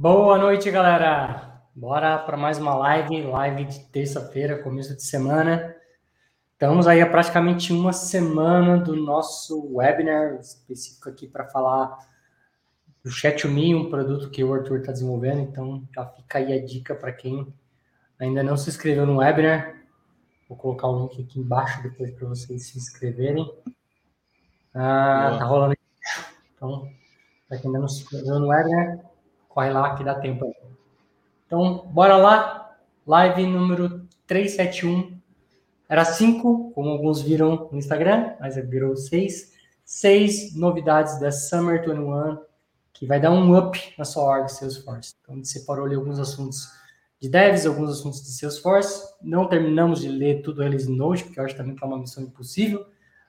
Boa 0.00 0.38
noite, 0.38 0.70
galera. 0.70 1.60
Bora 1.74 2.16
para 2.18 2.36
mais 2.36 2.56
uma 2.56 2.72
live, 2.72 3.20
live 3.20 3.64
de 3.64 3.80
terça-feira, 3.86 4.62
começo 4.62 4.94
de 4.94 5.02
semana. 5.02 5.74
Estamos 6.52 6.86
aí 6.86 7.02
há 7.02 7.10
praticamente 7.10 7.72
uma 7.72 7.92
semana 7.92 8.78
do 8.78 8.94
nosso 8.94 9.74
webinar 9.74 10.36
específico 10.36 11.08
aqui 11.08 11.26
para 11.26 11.48
falar 11.48 11.98
do 13.02 13.10
Chat2Me, 13.10 13.74
um 13.74 13.90
produto 13.90 14.30
que 14.30 14.44
o 14.44 14.54
Arthur 14.54 14.78
está 14.78 14.92
desenvolvendo. 14.92 15.40
Então, 15.40 15.82
já 15.92 16.06
fica 16.06 16.38
aí 16.38 16.52
a 16.52 16.64
dica 16.64 16.94
para 16.94 17.10
quem 17.10 17.52
ainda 18.20 18.40
não 18.44 18.56
se 18.56 18.70
inscreveu 18.70 19.04
no 19.04 19.16
webinar. 19.16 19.82
Vou 20.48 20.56
colocar 20.56 20.86
o 20.86 21.00
link 21.00 21.20
aqui 21.20 21.40
embaixo 21.40 21.82
depois 21.82 22.12
para 22.12 22.28
vocês 22.28 22.68
se 22.68 22.78
inscreverem. 22.78 23.52
Ah, 24.72 25.34
tá 25.40 25.44
rolando. 25.44 25.74
Então, 26.54 26.88
para 27.48 27.58
quem 27.58 27.66
ainda 27.66 27.80
não 27.80 27.88
se 27.88 28.02
inscreveu 28.02 28.38
no 28.38 28.46
webinar, 28.46 29.08
corre 29.58 29.70
lá 29.70 29.96
que 29.96 30.04
dá 30.04 30.14
tempo. 30.14 30.54
Então, 31.44 31.88
bora 31.90 32.16
lá. 32.16 32.76
Live 33.04 33.44
número 33.44 34.06
371. 34.28 35.18
Era 35.88 36.04
5, 36.04 36.70
como 36.72 36.90
alguns 36.90 37.22
viram 37.22 37.68
no 37.72 37.76
Instagram, 37.76 38.34
mas 38.38 38.54
virou 38.54 38.96
6. 38.96 39.58
Seis 39.84 40.54
novidades 40.54 41.18
da 41.18 41.32
Summer 41.32 41.84
21 41.84 42.38
que 42.92 43.06
vai 43.06 43.20
dar 43.20 43.32
um 43.32 43.56
up 43.56 43.80
na 43.98 44.04
sua 44.04 44.22
org 44.24 44.48
Salesforce. 44.48 45.14
Então, 45.20 45.34
a 45.34 45.36
gente 45.38 45.48
separou 45.48 45.86
ali 45.86 45.96
alguns 45.96 46.20
assuntos 46.20 46.68
de 47.20 47.28
devs, 47.28 47.66
alguns 47.66 47.90
assuntos 47.90 48.22
de 48.22 48.28
Salesforce. 48.28 49.12
Não 49.20 49.48
terminamos 49.48 50.00
de 50.00 50.08
ler 50.08 50.42
tudo 50.42 50.60
o 50.60 50.62
Release 50.62 50.88
Note, 50.88 51.24
porque 51.24 51.40
eu 51.40 51.44
acho 51.44 51.56
também 51.56 51.74
que 51.74 51.82
é 51.82 51.86
uma 51.86 51.98
missão 51.98 52.22
impossível, 52.22 52.86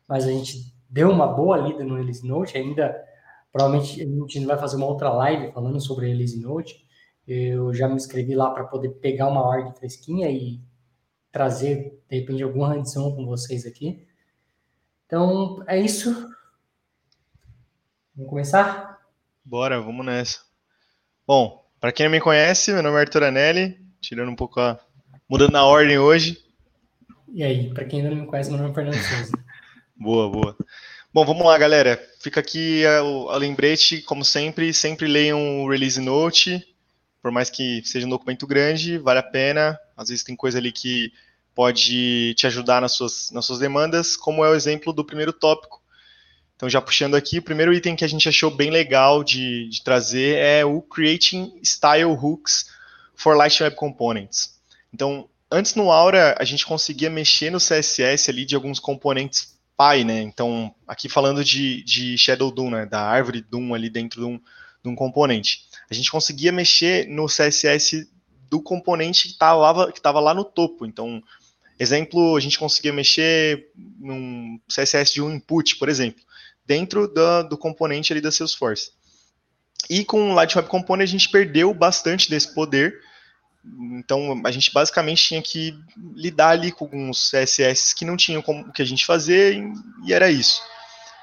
mas 0.08 0.26
a 0.26 0.30
gente 0.30 0.76
deu 0.88 1.10
uma 1.10 1.26
boa 1.26 1.58
lida 1.58 1.84
no 1.84 1.96
Release 1.96 2.28
Note, 2.28 2.56
ainda 2.56 3.09
Provavelmente 3.52 4.02
a 4.02 4.06
gente 4.06 4.46
vai 4.46 4.58
fazer 4.58 4.76
uma 4.78 4.86
outra 4.86 5.10
live 5.10 5.52
falando 5.52 5.82
sobre 5.82 6.08
Release 6.08 6.40
Note. 6.40 6.86
Eu 7.28 7.74
já 7.74 7.88
me 7.88 7.96
inscrevi 7.96 8.36
lá 8.36 8.50
para 8.52 8.64
poder 8.64 8.90
pegar 8.90 9.28
uma 9.28 9.46
org 9.48 9.78
fresquinha 9.78 10.30
e 10.30 10.60
trazer, 11.32 12.02
de 12.10 12.20
repente, 12.20 12.44
alguma 12.44 12.74
adição 12.74 13.16
com 13.16 13.26
vocês 13.26 13.66
aqui. 13.66 14.06
Então, 15.06 15.64
é 15.68 15.80
isso. 15.80 16.12
Vamos 18.16 18.30
começar? 18.30 19.00
Bora, 19.44 19.80
vamos 19.82 20.06
nessa. 20.06 20.42
Bom, 21.26 21.66
para 21.80 21.92
quem 21.92 22.06
não 22.06 22.12
me 22.12 22.20
conhece, 22.20 22.74
meu 22.74 22.84
nome 22.84 22.98
é 22.98 23.00
Arthur 23.02 23.24
Anelli, 23.24 23.80
tirando 24.02 24.30
um 24.30 24.36
pouco 24.36 24.60
a. 24.60 24.80
mudando 25.28 25.56
a 25.56 25.64
ordem 25.64 25.98
hoje. 25.98 26.44
E 27.32 27.44
aí, 27.44 27.74
para 27.74 27.86
quem 27.86 28.02
ainda 28.02 28.14
não 28.14 28.24
me 28.24 28.28
conhece, 28.28 28.50
meu 28.50 28.60
nome 28.60 28.72
é 28.72 28.74
Fernando 28.74 28.96
Souza. 28.96 29.32
boa, 29.96 30.30
boa. 30.30 30.58
Bom, 31.12 31.26
vamos 31.26 31.44
lá, 31.44 31.58
galera. 31.58 32.00
Fica 32.20 32.40
aqui 32.40 32.86
a, 32.86 33.00
a 33.00 33.38
lembrete, 33.38 34.00
como 34.04 34.24
sempre, 34.24 34.72
sempre 34.72 35.08
leiam 35.08 35.64
o 35.64 35.68
release 35.70 36.00
note, 36.00 36.64
por 37.20 37.32
mais 37.32 37.50
que 37.50 37.82
seja 37.84 38.06
um 38.06 38.10
documento 38.12 38.46
grande, 38.46 39.00
vale 39.00 39.18
a 39.18 39.24
pena. 39.24 39.80
Às 39.98 40.10
vezes 40.10 40.24
tem 40.24 40.36
coisa 40.36 40.60
ali 40.60 40.72
que 40.72 41.12
pode 41.56 42.36
te 42.36 42.46
ajudar 42.46 42.80
nas 42.80 42.92
suas, 42.94 43.32
nas 43.32 43.44
suas 43.44 43.58
demandas, 43.58 44.16
como 44.16 44.46
é 44.46 44.50
o 44.52 44.54
exemplo 44.54 44.94
do 44.94 45.04
primeiro 45.04 45.34
tópico. 45.34 45.82
Então, 46.56 46.70
já 46.70 46.80
puxando 46.80 47.16
aqui, 47.16 47.40
o 47.40 47.44
primeiro 47.44 47.74
item 47.74 47.96
que 47.96 48.06
a 48.06 48.10
gente 48.10 48.30
achou 48.30 48.52
bem 48.52 48.70
legal 48.70 49.24
de, 49.24 49.68
de 49.68 49.84
trazer 49.84 50.38
é 50.38 50.64
o 50.64 50.80
Creating 50.80 51.60
Style 51.64 52.12
Hooks 52.12 52.70
for 53.16 53.36
Light 53.36 53.64
Web 53.64 53.76
Components. 53.76 54.60
Então, 54.94 55.28
antes 55.50 55.74
no 55.74 55.92
Aura, 55.92 56.36
a 56.38 56.44
gente 56.44 56.68
conseguia 56.68 57.10
mexer 57.10 57.50
no 57.50 57.58
CSS 57.58 58.30
ali 58.30 58.46
de 58.46 58.54
alguns 58.54 58.80
componentes 58.80 59.58
pai, 59.80 60.04
né? 60.04 60.22
Então, 60.22 60.76
aqui 60.86 61.08
falando 61.08 61.42
de, 61.42 61.82
de 61.86 62.18
Shadow 62.18 62.52
Doom, 62.52 62.70
né? 62.70 62.86
Da 62.86 63.00
árvore 63.00 63.40
Doom 63.40 63.74
ali 63.74 63.90
dentro 63.90 64.20
de 64.20 64.28
um, 64.28 64.38
de 64.84 64.90
um 64.90 64.94
componente. 64.94 65.70
A 65.90 65.94
gente 65.94 66.12
conseguia 66.12 66.52
mexer 66.52 67.08
no 67.08 67.28
CSS 67.28 68.12
do 68.50 68.62
componente 68.62 69.30
que 69.30 69.34
estava 69.36 69.90
que 69.90 70.02
tava 70.02 70.20
lá 70.20 70.34
no 70.34 70.44
topo. 70.44 70.86
Então, 70.86 71.24
exemplo, 71.80 72.36
a 72.36 72.42
gente 72.42 72.60
conseguia 72.60 72.92
mexer 72.92 73.72
num 73.98 74.60
CSS 74.68 75.14
de 75.14 75.22
um 75.22 75.34
input, 75.34 75.78
por 75.78 75.88
exemplo, 75.88 76.22
dentro 76.66 77.08
do, 77.08 77.44
do 77.44 77.58
componente 77.58 78.12
ali 78.12 78.20
da 78.20 78.34
Salesforce. 78.34 78.92
E 79.90 80.04
com 80.04 80.32
o 80.32 80.34
Light 80.34 80.58
Web 80.58 80.68
Component 80.68 81.08
a 81.08 81.12
gente 81.12 81.30
perdeu 81.30 81.74
bastante 81.74 82.30
desse 82.30 82.54
poder, 82.54 83.00
então, 83.66 84.42
a 84.46 84.52
gente 84.52 84.72
basicamente 84.74 85.24
tinha 85.24 85.42
que 85.42 85.78
lidar 86.16 86.50
ali 86.50 86.72
com 86.72 86.86
alguns 86.86 87.30
CSS 87.30 87.94
que 87.94 88.06
não 88.06 88.16
tinham 88.16 88.42
como 88.42 88.72
que 88.72 88.82
a 88.82 88.86
gente 88.86 89.06
fazer 89.06 89.62
e 90.06 90.14
era 90.14 90.32
isso. 90.32 90.62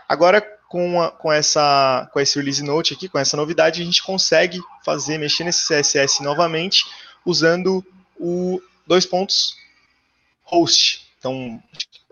Agora, 0.08 0.40
com, 0.68 1.00
a, 1.00 1.10
com, 1.10 1.32
essa, 1.32 2.08
com 2.12 2.20
esse 2.20 2.38
release 2.38 2.62
note 2.62 2.94
aqui, 2.94 3.08
com 3.08 3.18
essa 3.18 3.36
novidade, 3.36 3.80
a 3.80 3.84
gente 3.84 4.02
consegue 4.02 4.60
fazer, 4.84 5.18
mexer 5.18 5.44
nesse 5.44 5.66
CSS 5.66 6.22
novamente, 6.22 6.84
usando 7.24 7.84
o 8.18 8.60
dois 8.86 9.06
pontos 9.06 9.56
host. 10.44 11.06
Então, 11.18 11.60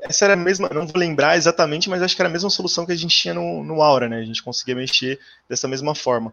essa 0.00 0.24
era 0.24 0.34
a 0.34 0.36
mesma, 0.36 0.68
não 0.70 0.86
vou 0.86 0.96
lembrar 0.96 1.36
exatamente, 1.36 1.88
mas 1.88 2.02
acho 2.02 2.16
que 2.16 2.22
era 2.22 2.28
a 2.28 2.32
mesma 2.32 2.50
solução 2.50 2.86
que 2.86 2.92
a 2.92 2.96
gente 2.96 3.16
tinha 3.16 3.34
no, 3.34 3.62
no 3.62 3.82
Aura, 3.82 4.08
né? 4.08 4.18
A 4.18 4.24
gente 4.24 4.42
conseguia 4.42 4.74
mexer 4.74 5.20
dessa 5.48 5.68
mesma 5.68 5.94
forma. 5.94 6.32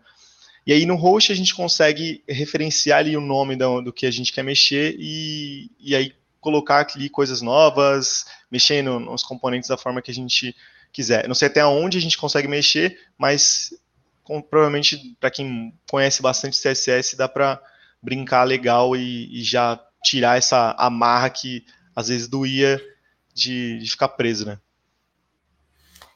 E 0.66 0.74
aí 0.74 0.86
no 0.86 0.96
host 0.96 1.32
a 1.32 1.36
gente 1.36 1.56
consegue 1.56 2.24
referenciar 2.28 3.00
ali 3.00 3.18
o 3.18 3.22
nome 3.22 3.56
do, 3.56 3.82
do 3.82 3.94
que 3.94 4.06
a 4.06 4.12
gente 4.12 4.32
quer 4.32 4.44
mexer 4.44 4.96
e, 5.00 5.72
e 5.80 5.96
aí 5.96 6.14
colocar 6.40 6.88
ali 6.96 7.10
coisas 7.10 7.42
novas, 7.42 8.26
mexendo 8.52 9.00
nos 9.00 9.24
componentes 9.24 9.70
da 9.70 9.78
forma 9.78 10.02
que 10.02 10.12
a 10.12 10.14
gente 10.14 10.56
quiser. 10.92 11.28
Não 11.28 11.36
sei 11.36 11.48
até 11.48 11.66
onde 11.66 11.98
a 11.98 12.02
gente 12.02 12.18
consegue 12.18 12.48
mexer, 12.48 13.00
mas 13.18 13.72
com, 14.24 14.42
provavelmente 14.42 15.16
para 15.20 15.32
quem 15.32 15.74
conhece 15.90 16.22
bastante 16.22 16.60
CSS 16.60 17.16
dá 17.16 17.28
para 17.28 17.62
brincar 18.02 18.44
legal 18.44 18.96
e, 18.96 19.40
e, 19.40 19.44
já 19.44 19.80
tirar 20.04 20.38
essa 20.38 20.76
amarra 20.78 21.30
que 21.30 21.64
às 21.96 22.08
vezes 22.08 22.28
doía 22.28 22.82
de, 23.34 23.78
de 23.80 23.90
ficar 23.90 24.10
preso, 24.10 24.46
né? 24.46 24.60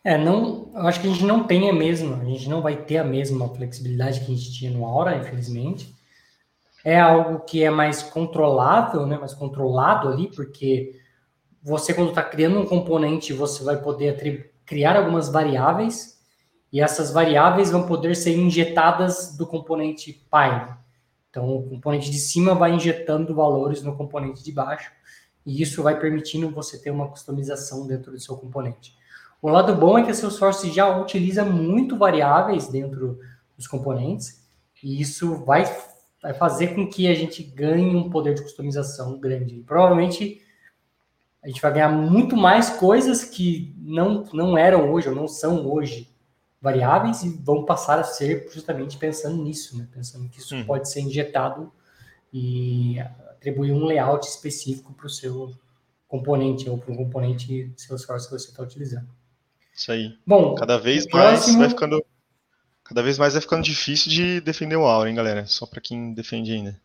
É, 0.06 0.20
não, 0.20 0.70
eu 0.76 0.82
acho 0.82 1.02
que 1.02 1.08
a 1.08 1.10
gente 1.10 1.26
não 1.26 1.48
tem 1.48 1.68
a 1.68 1.74
mesma, 1.74 2.18
a 2.18 2.26
gente 2.26 2.48
não 2.48 2.62
vai 2.62 2.78
ter 2.78 2.98
a 2.98 3.04
mesma 3.04 3.50
flexibilidade 3.50 4.20
que 4.20 4.32
a 4.32 4.36
gente 4.36 4.54
tinha 4.54 4.70
no 4.70 4.86
Aura, 4.86 5.18
infelizmente. 5.18 5.96
É 6.84 7.00
algo 7.00 7.40
que 7.40 7.64
é 7.64 7.72
mais 7.72 8.04
controlável, 8.04 9.08
né, 9.08 9.18
mais 9.18 9.34
controlado 9.34 10.08
ali, 10.08 10.28
porque 10.28 11.02
você 11.64 11.92
quando 11.92 12.10
está 12.10 12.22
criando 12.22 12.60
um 12.60 12.68
componente, 12.68 13.34
você 13.34 13.64
vai 13.64 13.82
poder 13.82 14.54
criar 14.64 14.96
algumas 14.96 15.28
variáveis, 15.30 16.24
e 16.72 16.80
essas 16.80 17.12
variáveis 17.12 17.72
vão 17.72 17.88
poder 17.88 18.16
ser 18.16 18.38
injetadas 18.38 19.36
do 19.36 19.48
componente 19.48 20.14
pai. 20.30 20.72
Então, 21.32 21.58
o 21.58 21.68
componente 21.68 22.12
de 22.12 22.20
cima 22.20 22.54
vai 22.54 22.76
injetando 22.76 23.34
valores 23.34 23.82
no 23.82 23.98
componente 23.98 24.44
de 24.44 24.52
baixo, 24.52 24.92
e 25.44 25.64
isso 25.64 25.82
vai 25.82 26.00
permitindo 26.00 26.48
você 26.52 26.80
ter 26.80 26.92
uma 26.92 27.08
customização 27.08 27.88
dentro 27.88 28.12
do 28.12 28.20
seu 28.20 28.38
componente. 28.38 29.04
O 29.46 29.50
lado 29.50 29.76
bom 29.76 29.96
é 29.96 30.04
que 30.04 30.10
a 30.10 30.14
Salesforce 30.16 30.72
já 30.72 30.98
utiliza 30.98 31.46
muito 31.46 31.96
variáveis 31.96 32.68
dentro 32.68 33.20
dos 33.56 33.68
componentes, 33.68 34.44
e 34.82 35.00
isso 35.00 35.36
vai, 35.46 35.64
vai 36.20 36.34
fazer 36.34 36.74
com 36.74 36.90
que 36.90 37.08
a 37.08 37.14
gente 37.14 37.44
ganhe 37.44 37.96
um 37.96 38.10
poder 38.10 38.34
de 38.34 38.42
customização 38.42 39.20
grande. 39.20 39.64
Provavelmente 39.64 40.42
a 41.44 41.48
gente 41.48 41.62
vai 41.62 41.72
ganhar 41.72 41.90
muito 41.90 42.36
mais 42.36 42.72
coisas 42.72 43.24
que 43.24 43.72
não, 43.78 44.24
não 44.34 44.58
eram 44.58 44.92
hoje, 44.92 45.10
ou 45.10 45.14
não 45.14 45.28
são 45.28 45.72
hoje 45.72 46.10
variáveis, 46.60 47.22
e 47.22 47.30
vão 47.30 47.66
passar 47.66 48.00
a 48.00 48.04
ser 48.04 48.50
justamente 48.52 48.98
pensando 48.98 49.38
nisso, 49.44 49.78
né? 49.78 49.88
pensando 49.94 50.28
que 50.28 50.40
isso 50.40 50.56
hum. 50.56 50.66
pode 50.66 50.90
ser 50.90 51.02
injetado 51.02 51.72
e 52.34 53.00
atribuir 53.30 53.74
um 53.74 53.86
layout 53.86 54.28
específico 54.28 54.92
para 54.92 55.06
o 55.06 55.10
seu 55.10 55.54
componente 56.08 56.68
ou 56.68 56.80
para 56.80 56.92
o 56.92 56.98
componente 56.98 57.72
Salesforce 57.78 58.26
que 58.28 58.40
você 58.40 58.50
está 58.50 58.64
utilizando. 58.64 59.08
Isso 59.76 59.92
aí. 59.92 60.18
Bom, 60.26 60.56
cada 60.56 60.78
vez 60.78 61.06
mais 61.08 61.40
próximo... 61.40 61.60
vai 61.60 61.70
ficando 61.70 62.06
cada 62.84 63.02
vez 63.02 63.18
mais 63.18 63.34
vai 63.34 63.42
ficando 63.42 63.64
difícil 63.64 64.12
de 64.12 64.40
defender 64.42 64.76
o 64.76 64.86
Aura, 64.86 65.10
hein, 65.10 65.16
galera? 65.16 65.46
Só 65.46 65.66
para 65.66 65.82
quem 65.82 66.14
defende 66.14 66.54
ainda. 66.54 66.80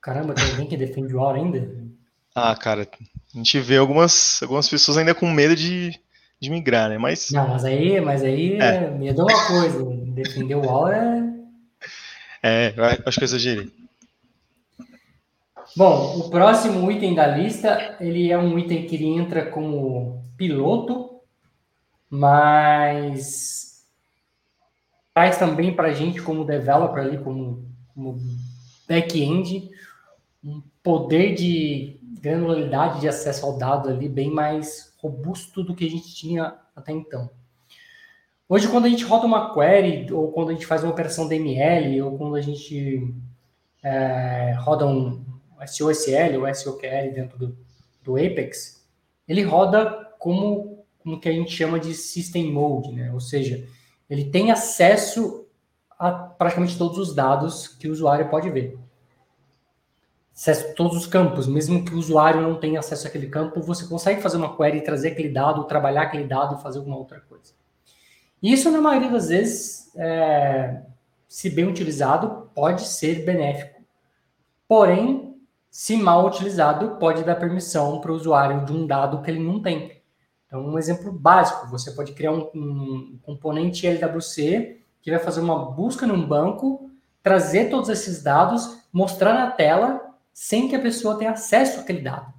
Caramba, 0.00 0.34
tem 0.34 0.44
alguém 0.50 0.66
que 0.66 0.76
defende 0.76 1.14
o 1.14 1.20
Aura 1.20 1.38
ainda? 1.38 1.68
Ah, 2.40 2.54
cara, 2.54 2.86
a 3.34 3.36
gente 3.36 3.58
vê 3.58 3.78
algumas, 3.78 4.40
algumas 4.42 4.68
pessoas 4.68 4.96
ainda 4.96 5.12
com 5.12 5.28
medo 5.28 5.56
de, 5.56 5.98
de 6.38 6.50
migrar, 6.50 6.88
né? 6.88 6.96
Mas 6.96 7.32
Não, 7.32 7.48
mas 7.48 7.64
aí, 7.64 8.00
mas 8.00 8.22
aí 8.22 8.52
é. 8.60 8.88
medo 8.90 9.22
é 9.22 9.24
uma 9.24 9.46
coisa, 9.48 9.84
defender 10.14 10.54
o 10.54 10.70
Aura 10.70 11.28
é, 12.42 12.74
acho 13.04 13.18
que 13.18 13.24
eu 13.24 13.26
exagerei. 13.26 13.70
Bom, 15.76 16.18
o 16.18 16.30
próximo 16.30 16.90
item 16.90 17.14
da 17.14 17.26
lista, 17.26 17.96
ele 18.00 18.30
é 18.30 18.38
um 18.38 18.58
item 18.58 18.86
que 18.86 18.96
ele 18.96 19.06
entra 19.06 19.46
como 19.46 20.24
piloto 20.36 21.17
mas 22.10 23.84
traz 25.14 25.38
também 25.38 25.74
para 25.74 25.88
a 25.88 25.92
gente, 25.92 26.22
como 26.22 26.44
developer 26.44 27.02
ali, 27.02 27.18
como, 27.18 27.68
como 27.94 28.18
back-end, 28.86 29.70
um 30.42 30.62
poder 30.82 31.34
de 31.34 32.00
granularidade 32.20 33.00
de 33.00 33.08
acesso 33.08 33.44
ao 33.46 33.58
dado 33.58 33.88
ali 33.88 34.08
bem 34.08 34.30
mais 34.30 34.94
robusto 34.98 35.62
do 35.62 35.74
que 35.74 35.86
a 35.86 35.90
gente 35.90 36.14
tinha 36.14 36.56
até 36.74 36.92
então. 36.92 37.30
Hoje, 38.48 38.66
quando 38.68 38.86
a 38.86 38.88
gente 38.88 39.04
roda 39.04 39.26
uma 39.26 39.52
query, 39.52 40.10
ou 40.12 40.32
quando 40.32 40.50
a 40.50 40.52
gente 40.52 40.66
faz 40.66 40.82
uma 40.82 40.92
operação 40.92 41.28
DML, 41.28 42.00
ou 42.02 42.16
quando 42.16 42.34
a 42.34 42.40
gente 42.40 43.14
é, 43.82 44.54
roda 44.58 44.86
um 44.86 45.22
SOSL 45.66 46.40
ou 46.40 46.54
SOQL 46.54 47.12
dentro 47.12 47.38
do, 47.38 47.58
do 48.02 48.16
Apex, 48.16 48.86
ele 49.26 49.42
roda 49.42 50.14
como, 50.18 50.67
como 51.02 51.20
que 51.20 51.28
a 51.28 51.32
gente 51.32 51.50
chama 51.50 51.78
de 51.78 51.94
System 51.94 52.52
Mode, 52.52 52.92
né? 52.92 53.12
Ou 53.12 53.20
seja, 53.20 53.66
ele 54.08 54.26
tem 54.26 54.50
acesso 54.50 55.46
a 55.98 56.10
praticamente 56.12 56.78
todos 56.78 56.98
os 56.98 57.14
dados 57.14 57.66
que 57.68 57.88
o 57.88 57.92
usuário 57.92 58.28
pode 58.28 58.50
ver. 58.50 58.78
Acesso 60.34 60.68
a 60.68 60.74
todos 60.74 60.96
os 60.96 61.06
campos, 61.06 61.48
mesmo 61.48 61.84
que 61.84 61.92
o 61.92 61.98
usuário 61.98 62.40
não 62.40 62.54
tenha 62.54 62.78
acesso 62.78 63.08
àquele 63.08 63.26
campo, 63.26 63.60
você 63.60 63.86
consegue 63.86 64.22
fazer 64.22 64.36
uma 64.36 64.56
query, 64.56 64.82
trazer 64.82 65.08
aquele 65.08 65.30
dado, 65.30 65.64
trabalhar 65.64 66.02
aquele 66.02 66.24
dado 66.24 66.56
e 66.56 66.62
fazer 66.62 66.78
alguma 66.78 66.96
outra 66.96 67.20
coisa. 67.20 67.52
Isso, 68.40 68.70
na 68.70 68.80
maioria 68.80 69.10
das 69.10 69.28
vezes, 69.28 69.90
é, 69.96 70.82
se 71.26 71.50
bem 71.50 71.66
utilizado, 71.66 72.50
pode 72.54 72.82
ser 72.82 73.24
benéfico. 73.24 73.82
Porém, 74.68 75.36
se 75.70 75.96
mal 75.96 76.26
utilizado, 76.26 76.96
pode 76.98 77.24
dar 77.24 77.34
permissão 77.34 78.00
para 78.00 78.12
o 78.12 78.14
usuário 78.14 78.64
de 78.64 78.72
um 78.72 78.86
dado 78.86 79.20
que 79.22 79.30
ele 79.30 79.40
não 79.40 79.60
tem. 79.60 79.97
Então, 80.48 80.66
um 80.66 80.76
exemplo 80.76 81.12
básico, 81.12 81.68
você 81.68 81.92
pode 81.92 82.12
criar 82.12 82.32
um, 82.32 82.50
um 82.54 83.18
componente 83.22 83.86
LWC 83.86 84.80
que 85.00 85.10
vai 85.10 85.20
fazer 85.20 85.40
uma 85.40 85.70
busca 85.70 86.06
num 86.06 86.26
banco, 86.26 86.90
trazer 87.22 87.70
todos 87.70 87.88
esses 87.88 88.22
dados, 88.22 88.78
mostrar 88.92 89.34
na 89.34 89.50
tela, 89.50 90.00
sem 90.32 90.66
que 90.66 90.74
a 90.74 90.80
pessoa 90.80 91.16
tenha 91.16 91.32
acesso 91.32 91.80
àquele 91.80 92.00
dado. 92.00 92.32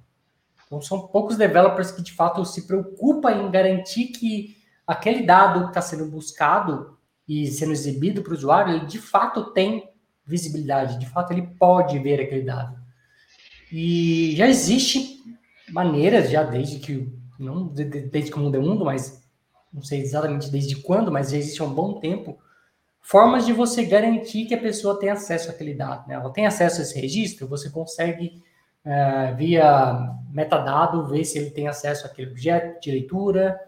Então, 0.66 0.82
são 0.82 1.06
poucos 1.06 1.36
developers 1.36 1.90
que, 1.90 2.02
de 2.02 2.12
fato, 2.12 2.44
se 2.44 2.66
preocupam 2.66 3.30
em 3.30 3.50
garantir 3.50 4.06
que 4.06 4.56
aquele 4.86 5.24
dado 5.24 5.62
que 5.62 5.68
está 5.68 5.80
sendo 5.80 6.06
buscado 6.06 6.98
e 7.28 7.46
sendo 7.46 7.72
exibido 7.72 8.22
para 8.22 8.32
o 8.32 8.36
usuário, 8.36 8.74
ele 8.74 8.86
de 8.86 8.98
fato 8.98 9.52
tem 9.52 9.88
visibilidade, 10.26 10.98
de 10.98 11.06
fato 11.06 11.32
ele 11.32 11.42
pode 11.58 11.98
ver 11.98 12.20
aquele 12.20 12.42
dado. 12.42 12.76
E 13.70 14.34
já 14.36 14.48
existe 14.48 15.22
maneiras, 15.70 16.30
já 16.30 16.42
desde 16.42 16.80
que, 16.80 17.12
não 17.42 17.66
desde 17.66 18.30
que 18.30 18.36
o 18.36 18.40
mundo 18.40 18.56
é 18.56 18.60
mundo, 18.60 18.84
mas 18.84 19.22
não 19.72 19.82
sei 19.82 20.00
exatamente 20.00 20.50
desde 20.50 20.76
quando, 20.76 21.10
mas 21.12 21.30
já 21.30 21.38
existe 21.38 21.62
há 21.62 21.64
um 21.64 21.74
bom 21.74 22.00
tempo, 22.00 22.38
formas 23.00 23.46
de 23.46 23.52
você 23.52 23.84
garantir 23.84 24.46
que 24.46 24.54
a 24.54 24.60
pessoa 24.60 24.98
tem 24.98 25.10
acesso 25.10 25.50
àquele 25.50 25.74
dado. 25.74 26.06
Né? 26.08 26.14
Ela 26.14 26.32
tem 26.32 26.46
acesso 26.46 26.80
a 26.80 26.82
esse 26.82 27.00
registro, 27.00 27.48
você 27.48 27.70
consegue, 27.70 28.42
uh, 28.84 29.36
via 29.36 30.14
metadado, 30.32 31.06
ver 31.06 31.24
se 31.24 31.38
ele 31.38 31.50
tem 31.50 31.68
acesso 31.68 32.06
àquele 32.06 32.30
objeto 32.30 32.80
de 32.80 32.90
leitura, 32.90 33.58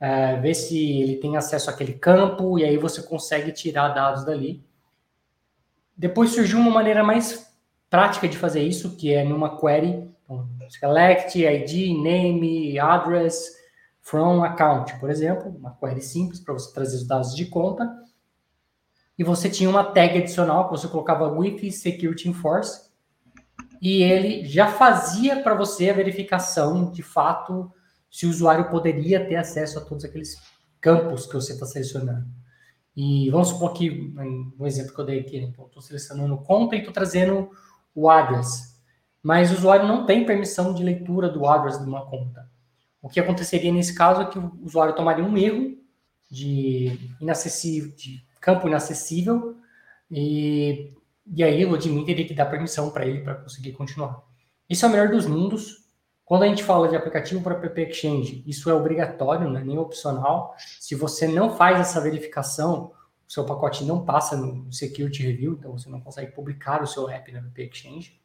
é, 0.00 0.36
ver 0.36 0.54
se 0.54 1.02
ele 1.02 1.16
tem 1.16 1.36
acesso 1.36 1.68
àquele 1.68 1.92
campo, 1.92 2.58
e 2.58 2.64
aí 2.64 2.78
você 2.78 3.02
consegue 3.02 3.52
tirar 3.52 3.90
dados 3.90 4.24
dali. 4.24 4.64
Depois 5.94 6.30
surgiu 6.30 6.58
uma 6.58 6.70
maneira 6.70 7.04
mais 7.04 7.54
prática 7.90 8.26
de 8.26 8.38
fazer 8.38 8.62
isso, 8.62 8.96
que 8.96 9.12
é 9.12 9.22
numa 9.22 9.60
query, 9.60 10.10
select, 10.68 11.38
ID, 11.38 11.96
name, 12.02 12.78
address, 12.78 13.60
from 14.00 14.42
account, 14.42 14.98
por 14.98 15.10
exemplo, 15.10 15.48
uma 15.50 15.76
query 15.76 16.02
simples 16.02 16.40
para 16.40 16.54
você 16.54 16.72
trazer 16.72 16.96
os 16.96 17.06
dados 17.06 17.34
de 17.34 17.46
conta. 17.46 17.88
E 19.18 19.22
você 19.22 19.50
tinha 19.50 19.68
uma 19.68 19.84
tag 19.84 20.18
adicional 20.18 20.64
que 20.64 20.72
você 20.72 20.88
colocava 20.88 21.28
with 21.28 21.70
security 21.70 22.28
enforce, 22.28 22.90
e 23.80 24.02
ele 24.02 24.44
já 24.44 24.66
fazia 24.66 25.42
para 25.42 25.54
você 25.54 25.90
a 25.90 25.94
verificação 25.94 26.90
de 26.90 27.02
fato 27.02 27.72
se 28.10 28.26
o 28.26 28.30
usuário 28.30 28.68
poderia 28.68 29.26
ter 29.26 29.36
acesso 29.36 29.78
a 29.78 29.84
todos 29.84 30.04
aqueles 30.04 30.36
campos 30.80 31.26
que 31.26 31.34
você 31.34 31.52
está 31.52 31.64
selecionando. 31.64 32.26
E 32.96 33.30
vamos 33.30 33.48
supor 33.48 33.72
que, 33.72 34.12
um 34.58 34.66
exemplo 34.66 34.94
que 34.94 35.00
eu 35.00 35.06
dei 35.06 35.20
aqui, 35.20 35.40
né? 35.40 35.48
estou 35.48 35.80
selecionando 35.80 36.36
conta 36.38 36.74
e 36.74 36.80
estou 36.80 36.92
trazendo 36.92 37.50
o 37.94 38.10
address, 38.10 38.69
mas 39.22 39.50
o 39.50 39.54
usuário 39.54 39.86
não 39.86 40.06
tem 40.06 40.24
permissão 40.24 40.72
de 40.72 40.82
leitura 40.82 41.28
do 41.28 41.46
address 41.46 41.78
de 41.78 41.88
uma 41.88 42.06
conta. 42.06 42.48
O 43.02 43.08
que 43.08 43.20
aconteceria 43.20 43.72
nesse 43.72 43.94
caso 43.94 44.22
é 44.22 44.26
que 44.26 44.38
o 44.38 44.58
usuário 44.62 44.94
tomaria 44.94 45.24
um 45.24 45.36
erro 45.36 45.76
de 46.30 46.98
inacessível, 47.20 47.94
de 47.96 48.24
campo 48.40 48.68
inacessível, 48.68 49.56
e, 50.10 50.94
e 51.26 51.42
aí 51.42 51.64
o 51.64 51.74
admin 51.74 52.04
teria 52.04 52.26
que 52.26 52.34
dar 52.34 52.46
permissão 52.46 52.90
para 52.90 53.06
ele 53.06 53.20
para 53.20 53.34
conseguir 53.34 53.72
continuar. 53.72 54.22
Isso 54.68 54.84
é 54.84 54.88
o 54.88 54.92
melhor 54.92 55.08
dos 55.08 55.26
mundos, 55.26 55.80
quando 56.30 56.44
a 56.44 56.46
gente 56.46 56.62
fala 56.62 56.86
de 56.86 56.94
aplicativo 56.94 57.42
para 57.42 57.56
PP 57.56 57.88
Exchange, 57.88 58.44
isso 58.46 58.70
é 58.70 58.72
obrigatório, 58.72 59.50
não 59.50 59.58
é 59.58 59.64
nem 59.64 59.76
opcional. 59.76 60.54
Se 60.78 60.94
você 60.94 61.26
não 61.26 61.56
faz 61.56 61.80
essa 61.80 62.00
verificação, 62.00 62.92
o 63.28 63.32
seu 63.32 63.44
pacote 63.44 63.82
não 63.82 64.04
passa 64.04 64.36
no 64.36 64.72
Security 64.72 65.24
Review, 65.24 65.54
então 65.54 65.72
você 65.72 65.90
não 65.90 66.00
consegue 66.00 66.30
publicar 66.30 66.84
o 66.84 66.86
seu 66.86 67.10
app 67.10 67.32
na 67.32 67.42
PP 67.42 67.70
Exchange. 67.72 68.19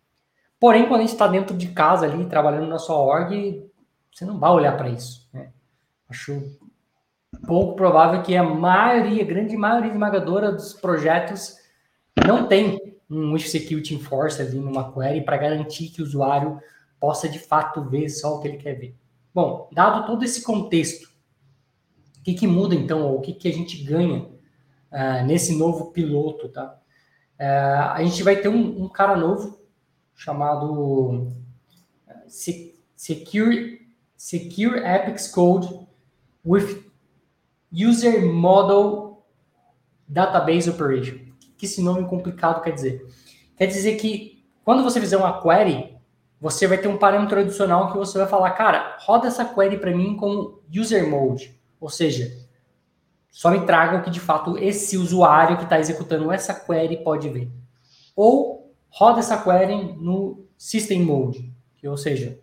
Porém, 0.65 0.87
quando 0.87 1.01
a 1.01 1.03
gente 1.03 1.13
está 1.13 1.27
dentro 1.27 1.55
de 1.55 1.67
casa 1.67 2.07
ali, 2.07 2.25
trabalhando 2.25 2.65
na 2.65 2.79
sua 2.79 2.97
org, 2.97 3.69
você 4.11 4.25
não 4.25 4.39
vai 4.39 4.49
olhar 4.49 4.75
para 4.75 4.89
isso. 4.89 5.29
Né? 5.31 5.51
Acho 6.09 6.41
pouco 7.45 7.75
provável 7.75 8.23
que 8.23 8.35
a 8.35 8.41
maioria, 8.41 9.21
a 9.21 9.27
grande 9.27 9.55
maioria 9.55 9.91
esmagadora 9.91 10.51
dos 10.51 10.73
projetos 10.73 11.55
não 12.25 12.47
tem 12.47 12.97
um 13.07 13.37
Security 13.37 13.93
Enforce 13.93 14.41
ali 14.41 14.57
numa 14.57 14.91
query 14.91 15.23
para 15.23 15.37
garantir 15.37 15.89
que 15.89 16.01
o 16.01 16.03
usuário 16.03 16.59
possa 16.99 17.29
de 17.29 17.37
fato 17.37 17.83
ver 17.83 18.09
só 18.09 18.33
o 18.33 18.39
que 18.39 18.47
ele 18.47 18.57
quer 18.57 18.73
ver. 18.73 18.95
Bom, 19.31 19.69
dado 19.71 20.07
todo 20.07 20.25
esse 20.25 20.41
contexto, 20.41 21.11
o 22.17 22.23
que, 22.23 22.33
que 22.33 22.47
muda 22.47 22.73
então, 22.73 23.03
ou 23.03 23.19
o 23.19 23.21
que, 23.21 23.33
que 23.33 23.47
a 23.47 23.53
gente 23.53 23.83
ganha 23.83 24.23
uh, 24.91 25.25
nesse 25.27 25.55
novo 25.55 25.91
piloto, 25.91 26.49
tá? 26.49 26.75
Uh, 27.39 27.91
a 27.93 28.03
gente 28.03 28.23
vai 28.23 28.37
ter 28.37 28.49
um, 28.49 28.85
um 28.85 28.89
cara 28.89 29.15
novo 29.15 29.63
chamado 30.15 31.31
ah, 32.07 32.23
Secure, 32.95 33.87
Secure 34.15 34.79
Epics 34.79 35.27
Code 35.27 35.87
with 36.45 36.83
User 37.71 38.25
Model 38.25 39.23
Database 40.07 40.69
Operation. 40.69 41.15
O 41.15 41.57
que 41.57 41.65
esse 41.65 41.81
nome 41.81 42.07
complicado 42.07 42.61
quer 42.61 42.71
dizer? 42.71 43.05
Quer 43.57 43.67
dizer 43.67 43.95
que 43.95 44.43
quando 44.63 44.83
você 44.83 44.99
fizer 44.99 45.17
uma 45.17 45.41
query 45.41 45.95
você 46.39 46.67
vai 46.67 46.77
ter 46.77 46.87
um 46.87 46.97
parâmetro 46.97 47.39
adicional 47.39 47.91
que 47.91 47.97
você 47.97 48.19
vai 48.19 48.27
falar, 48.27 48.51
cara, 48.51 48.97
roda 48.99 49.27
essa 49.27 49.43
query 49.43 49.79
para 49.79 49.95
mim 49.95 50.15
como 50.15 50.61
user 50.71 51.09
mode, 51.09 51.59
ou 51.79 51.89
seja, 51.89 52.31
só 53.31 53.49
me 53.49 53.65
traga 53.65 53.97
o 53.97 54.03
que 54.03 54.11
de 54.11 54.19
fato 54.19 54.55
esse 54.55 54.95
usuário 54.95 55.57
que 55.57 55.63
está 55.63 55.79
executando 55.79 56.31
essa 56.31 56.53
query 56.53 56.97
pode 57.03 57.29
ver. 57.29 57.51
Ou 58.15 58.54
roda 58.95 59.19
essa 59.19 59.37
query 59.37 59.93
no 59.97 60.47
system 60.57 61.01
mode, 61.01 61.53
ou 61.83 61.97
seja, 61.97 62.39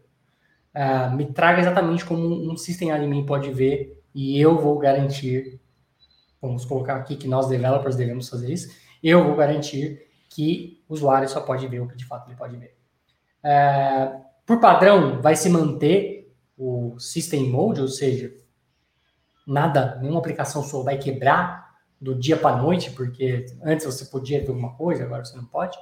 uh, 0.75 1.16
me 1.16 1.32
traga 1.32 1.61
exatamente 1.61 2.04
como 2.04 2.23
um 2.23 2.56
system 2.59 2.92
admin 2.92 3.25
pode 3.25 3.50
ver 3.50 3.99
e 4.14 4.38
eu 4.38 4.59
vou 4.59 4.78
garantir, 4.78 5.59
vamos 6.40 6.66
colocar 6.66 6.97
aqui 6.97 7.16
que 7.16 7.26
nós 7.26 7.49
developers 7.49 7.97
devemos 7.97 8.28
fazer 8.28 8.52
isso, 8.52 8.71
eu 9.02 9.25
vou 9.25 9.35
garantir 9.35 10.06
que 10.28 10.82
o 10.87 10.92
usuário 10.92 11.26
só 11.26 11.40
pode 11.40 11.66
ver 11.66 11.80
o 11.80 11.88
que 11.88 11.97
de 11.97 12.04
fato 12.04 12.28
ele 12.28 12.37
pode 12.37 12.56
ver. 12.56 12.76
É, 13.42 14.12
por 14.44 14.61
padrão, 14.61 15.23
vai 15.23 15.35
se 15.35 15.49
manter 15.49 16.35
o 16.56 16.99
System 16.99 17.49
Mode, 17.49 17.80
ou 17.80 17.88
seja, 17.88 18.30
nada, 19.47 19.97
nenhuma 20.00 20.21
aplicação 20.21 20.62
sua 20.62 20.85
vai 20.85 20.99
quebrar 20.99 21.73
do 21.99 22.14
dia 22.14 22.37
para 22.37 22.56
noite, 22.56 22.90
porque 22.90 23.47
antes 23.62 23.87
você 23.87 24.04
podia 24.04 24.40
ver 24.40 24.50
alguma 24.50 24.75
coisa, 24.75 25.04
agora 25.04 25.25
você 25.25 25.35
não 25.35 25.47
pode. 25.47 25.78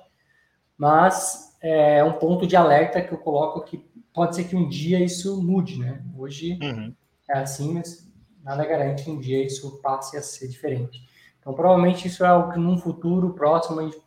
Mas 0.80 1.58
é 1.60 2.02
um 2.02 2.14
ponto 2.14 2.46
de 2.46 2.56
alerta 2.56 3.02
que 3.02 3.12
eu 3.12 3.18
coloco 3.18 3.60
que 3.60 3.86
pode 4.14 4.34
ser 4.34 4.44
que 4.44 4.56
um 4.56 4.66
dia 4.66 4.98
isso 4.98 5.42
mude, 5.42 5.78
né? 5.78 6.02
Hoje 6.16 6.58
uhum. 6.62 6.94
é 7.28 7.38
assim, 7.40 7.74
mas 7.74 8.10
nada 8.42 8.64
garante 8.64 9.04
que 9.04 9.10
um 9.10 9.20
dia 9.20 9.44
isso 9.44 9.78
passe 9.82 10.16
a 10.16 10.22
ser 10.22 10.48
diferente. 10.48 11.06
Então, 11.38 11.52
provavelmente 11.52 12.08
isso 12.08 12.24
é 12.24 12.28
algo 12.28 12.50
que 12.50 12.58
num 12.58 12.78
futuro 12.78 13.34
próximo 13.34 13.78
a 13.78 13.82
gente 13.82 14.00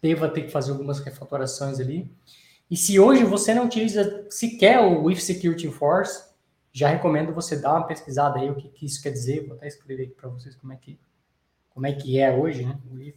deva 0.00 0.28
ter 0.28 0.42
que 0.42 0.52
fazer 0.52 0.70
algumas 0.70 1.00
refatorações 1.00 1.80
ali. 1.80 2.08
E 2.70 2.76
se 2.76 3.00
hoje 3.00 3.24
você 3.24 3.52
não 3.52 3.64
utiliza 3.64 4.28
sequer 4.30 4.78
o 4.78 5.02
With 5.02 5.16
Security 5.16 5.72
Force, 5.72 6.22
já 6.72 6.88
recomendo 6.88 7.34
você 7.34 7.56
dar 7.56 7.72
uma 7.72 7.86
pesquisada 7.88 8.38
aí 8.38 8.48
o 8.48 8.54
que, 8.54 8.68
que 8.68 8.86
isso 8.86 9.02
quer 9.02 9.10
dizer. 9.10 9.44
Vou 9.44 9.56
até 9.56 9.66
escrever 9.66 10.04
aqui 10.04 10.14
para 10.14 10.28
vocês 10.28 10.54
como 10.54 10.72
é 10.72 10.76
que 10.76 11.00
como 11.70 11.86
é 11.88 11.92
que 11.92 12.20
é 12.20 12.32
hoje, 12.32 12.64
né? 12.64 12.78
With 12.92 13.14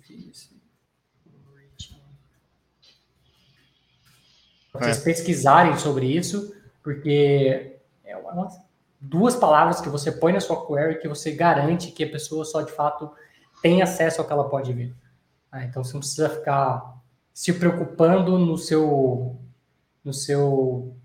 vocês 4.73 4.99
é. 4.99 5.03
pesquisarem 5.03 5.77
sobre 5.77 6.07
isso, 6.07 6.55
porque 6.81 7.77
é 8.03 8.17
uma, 8.17 8.47
duas 8.99 9.35
palavras 9.35 9.79
que 9.79 9.89
você 9.89 10.11
põe 10.11 10.33
na 10.33 10.39
sua 10.39 10.65
query 10.65 10.99
que 10.99 11.07
você 11.07 11.31
garante 11.31 11.91
que 11.91 12.03
a 12.03 12.09
pessoa 12.09 12.43
só 12.43 12.61
de 12.61 12.71
fato 12.71 13.11
tem 13.61 13.81
acesso 13.81 14.21
ao 14.21 14.27
que 14.27 14.33
ela 14.33 14.49
pode 14.49 14.73
ver. 14.73 14.93
Ah, 15.51 15.63
então 15.63 15.83
você 15.83 15.93
não 15.93 15.99
precisa 15.99 16.29
ficar 16.29 16.97
se 17.33 17.53
preocupando 17.53 18.37
no 18.37 18.57
seu 18.57 19.37
no 20.03 20.13
seu 20.13 20.95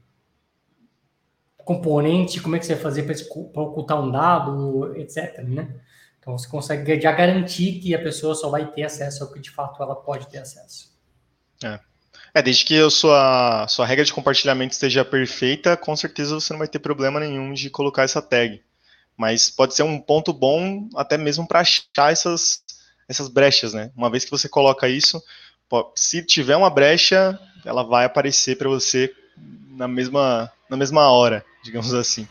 componente, 1.69 2.41
como 2.41 2.57
é 2.57 2.59
que 2.59 2.65
você 2.65 2.75
vai 2.75 2.83
fazer 2.83 3.03
para 3.03 3.63
ocultar 3.63 4.03
um 4.03 4.11
dado, 4.11 4.97
etc. 4.97 5.41
Né? 5.41 5.69
Então, 6.19 6.37
você 6.37 6.49
consegue 6.49 6.99
já 6.99 7.13
garantir 7.13 7.79
que 7.79 7.95
a 7.95 7.99
pessoa 7.99 8.35
só 8.35 8.49
vai 8.49 8.71
ter 8.73 8.85
acesso 8.85 9.23
ao 9.23 9.31
que 9.31 9.39
de 9.39 9.51
fato 9.51 9.83
ela 9.83 9.95
pode 9.95 10.27
ter 10.29 10.39
acesso. 10.39 10.99
É. 11.63 11.79
É, 12.35 12.43
desde 12.43 12.65
que 12.65 12.79
a 12.81 12.91
sua, 12.91 13.67
sua 13.69 13.87
regra 13.87 14.05
de 14.05 14.13
compartilhamento 14.13 14.73
esteja 14.73 15.05
perfeita, 15.05 15.77
com 15.77 15.97
certeza 15.97 16.35
você 16.35 16.53
não 16.53 16.59
vai 16.59 16.69
ter 16.69 16.79
problema 16.79 17.21
nenhum 17.21 17.53
de 17.53 17.71
colocar 17.71 18.03
essa 18.03 18.21
tag. 18.21 18.63
Mas 19.17 19.51
pode 19.51 19.75
ser 19.75 19.83
um 19.83 19.99
ponto 19.99 20.33
bom 20.33 20.89
até 20.95 21.17
mesmo 21.19 21.47
para 21.47 21.61
achar 21.61 22.13
essas, 22.13 22.63
essas 23.09 23.29
brechas, 23.29 23.73
né? 23.73 23.91
Uma 23.97 24.11
vez 24.11 24.25
que 24.25 24.31
você 24.31 24.49
coloca 24.49 24.89
isso, 24.89 25.23
se 25.95 26.23
tiver 26.23 26.57
uma 26.57 26.71
brecha, 26.71 27.39
ela 27.65 27.83
vai 27.83 28.05
aparecer 28.05 28.57
para 28.57 28.69
você 28.69 29.13
na 29.71 29.89
mesma, 29.89 30.51
na 30.69 30.77
mesma 30.77 31.11
hora, 31.11 31.45
digamos 31.63 31.93
assim. 31.95 32.29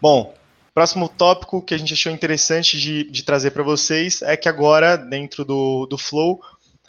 Bom, 0.00 0.34
próximo 0.72 1.08
tópico 1.08 1.60
que 1.60 1.74
a 1.74 1.78
gente 1.78 1.92
achou 1.92 2.12
interessante 2.12 2.78
de, 2.78 3.04
de 3.04 3.22
trazer 3.22 3.50
para 3.50 3.62
vocês 3.62 4.22
é 4.22 4.36
que 4.36 4.48
agora, 4.48 4.96
dentro 4.96 5.44
do, 5.44 5.86
do 5.86 5.98
Flow, 5.98 6.40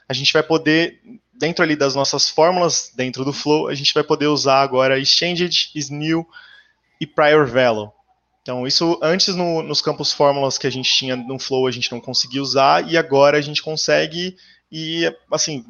a 0.08 0.14
gente 0.14 0.32
vai 0.32 0.44
poder 0.44 1.02
dentro 1.34 1.64
ali 1.64 1.76
das 1.76 1.96
nossas 1.96 2.30
fórmulas, 2.30 2.92
dentro 2.96 3.26
do 3.26 3.34
Flow, 3.34 3.68
a 3.68 3.76
gente 3.76 3.94
vai 3.94 4.04
poder 4.04 4.28
usar 4.28 4.62
agora 4.62 5.00
Exchanged, 5.00 5.72
SNIL 5.76 6.28
e 7.00 7.08
Prior 7.08 7.48
Value. 7.48 7.92
Então, 8.42 8.66
isso 8.66 9.00
antes 9.02 9.36
no, 9.36 9.62
nos 9.62 9.82
campos 9.82 10.12
fórmulas 10.12 10.58
que 10.58 10.66
a 10.68 10.72
gente 10.72 10.92
tinha 10.92 11.16
no 11.16 11.38
Flow, 11.38 11.68
a 11.68 11.72
gente 11.72 11.92
não 11.92 12.00
conseguia 12.00 12.42
usar, 12.42 12.90
e 12.90 12.98
agora 12.98 13.38
a 13.38 13.42
gente 13.42 13.62
consegue, 13.62 14.36
e 14.72 15.04
assim, 15.32 15.64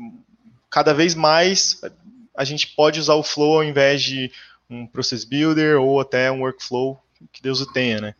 cada 0.70 0.94
vez 0.94 1.13
mais 1.13 1.82
a 2.36 2.46
gente 2.46 2.68
pode 2.68 3.00
usar 3.00 3.15
o 3.15 3.24
Flow 3.24 3.56
ao 3.56 3.63
invés 3.63 4.01
de 4.01 4.32
um 4.70 4.88
Process 4.88 5.25
Builder 5.25 5.80
ou 5.82 6.00
até 6.00 6.32
um 6.32 6.41
Workflow, 6.41 6.98
que 7.32 7.41
Deus 7.41 7.60
o 7.60 7.65
tenha, 7.65 8.00
né? 8.00 8.15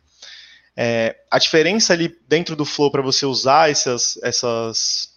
É, 0.76 1.16
a 1.30 1.38
diferença 1.38 1.92
ali 1.92 2.14
dentro 2.28 2.54
do 2.54 2.64
Flow 2.64 2.90
para 2.90 3.02
você 3.02 3.26
usar 3.26 3.70
essas, 3.70 4.18
essas 4.22 5.11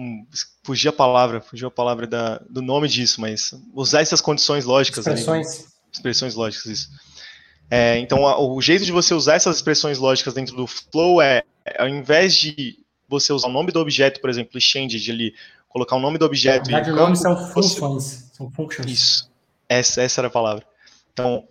como, 0.00 0.26
fugir 0.62 0.88
a 0.88 0.92
palavra, 0.92 1.42
fugiu 1.42 1.68
a 1.68 1.70
palavra 1.70 2.06
da, 2.06 2.40
do 2.48 2.62
nome 2.62 2.88
disso, 2.88 3.20
mas 3.20 3.54
usar 3.74 4.00
essas 4.00 4.20
condições 4.20 4.64
lógicas. 4.64 5.06
Expressões. 5.06 5.66
Expressões 5.92 6.34
lógicas, 6.34 6.66
isso. 6.66 6.88
É, 7.70 7.98
então, 7.98 8.26
a, 8.26 8.40
o 8.40 8.60
jeito 8.62 8.84
de 8.84 8.92
você 8.92 9.12
usar 9.12 9.34
essas 9.34 9.56
expressões 9.56 9.98
lógicas 9.98 10.32
dentro 10.32 10.56
do 10.56 10.66
flow 10.66 11.20
é, 11.20 11.42
ao 11.78 11.88
invés 11.88 12.34
de 12.34 12.78
você 13.06 13.32
usar 13.32 13.48
o 13.48 13.52
nome 13.52 13.70
do 13.70 13.78
objeto, 13.78 14.20
por 14.20 14.30
exemplo, 14.30 14.58
de 14.58 15.10
ali, 15.10 15.34
colocar 15.68 15.96
o 15.96 16.00
nome 16.00 16.16
do 16.16 16.24
objeto. 16.24 16.70
Na 16.70 16.78
verdade, 16.78 16.92
o 16.92 16.96
nome 16.96 17.16
são 17.16 17.36
funções. 17.52 18.30
São 18.32 18.50
functions. 18.50 18.90
Isso. 18.90 19.30
Essa, 19.68 20.02
essa 20.02 20.20
era 20.20 20.28
a 20.28 20.30
palavra. 20.30 20.64
Então, 21.12 21.44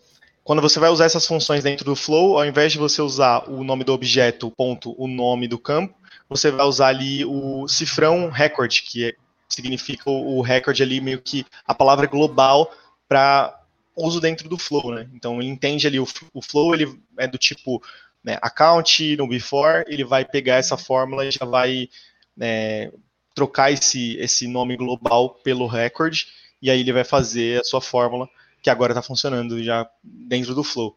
quando 0.43 0.61
você 0.61 0.79
vai 0.79 0.89
usar 0.89 1.05
essas 1.05 1.27
funções 1.27 1.63
dentro 1.63 1.85
do 1.85 1.95
flow, 1.95 2.37
ao 2.37 2.45
invés 2.45 2.71
de 2.71 2.79
você 2.79 3.01
usar 3.01 3.49
o 3.49 3.63
nome 3.63 3.83
do 3.83 3.93
objeto, 3.93 4.49
ponto, 4.49 4.95
o 4.97 5.07
nome 5.07 5.47
do 5.47 5.59
campo, 5.59 5.98
você 6.29 6.51
vai 6.51 6.65
usar 6.65 6.87
ali 6.87 7.25
o 7.25 7.67
cifrão 7.67 8.29
record, 8.29 8.81
que 8.83 9.09
é, 9.09 9.15
significa 9.49 10.09
o 10.09 10.41
record 10.41 10.79
ali 10.79 11.01
meio 11.01 11.21
que 11.21 11.45
a 11.65 11.73
palavra 11.73 12.05
global 12.05 12.71
para 13.07 13.59
uso 13.95 14.21
dentro 14.21 14.47
do 14.47 14.57
flow, 14.57 14.93
né? 14.93 15.09
Então 15.13 15.41
ele 15.41 15.49
entende 15.49 15.87
ali 15.87 15.99
o, 15.99 16.07
o 16.33 16.41
flow, 16.41 16.73
ele 16.73 17.01
é 17.17 17.27
do 17.27 17.37
tipo 17.37 17.81
né, 18.23 18.37
account 18.41 19.17
no 19.17 19.27
before, 19.27 19.83
ele 19.87 20.03
vai 20.03 20.23
pegar 20.23 20.55
essa 20.55 20.77
fórmula 20.77 21.25
e 21.25 21.31
já 21.31 21.45
vai 21.45 21.89
né, 22.37 22.91
trocar 23.33 23.71
esse, 23.71 24.15
esse 24.17 24.47
nome 24.47 24.77
global 24.77 25.31
pelo 25.43 25.65
record, 25.65 26.23
e 26.61 26.69
aí 26.69 26.81
ele 26.81 26.93
vai 26.93 27.03
fazer 27.03 27.59
a 27.59 27.63
sua 27.63 27.81
fórmula, 27.81 28.29
que 28.61 28.69
agora 28.69 28.91
está 28.91 29.01
funcionando 29.01 29.61
já 29.63 29.89
dentro 30.03 30.53
do 30.53 30.63
flow. 30.63 30.95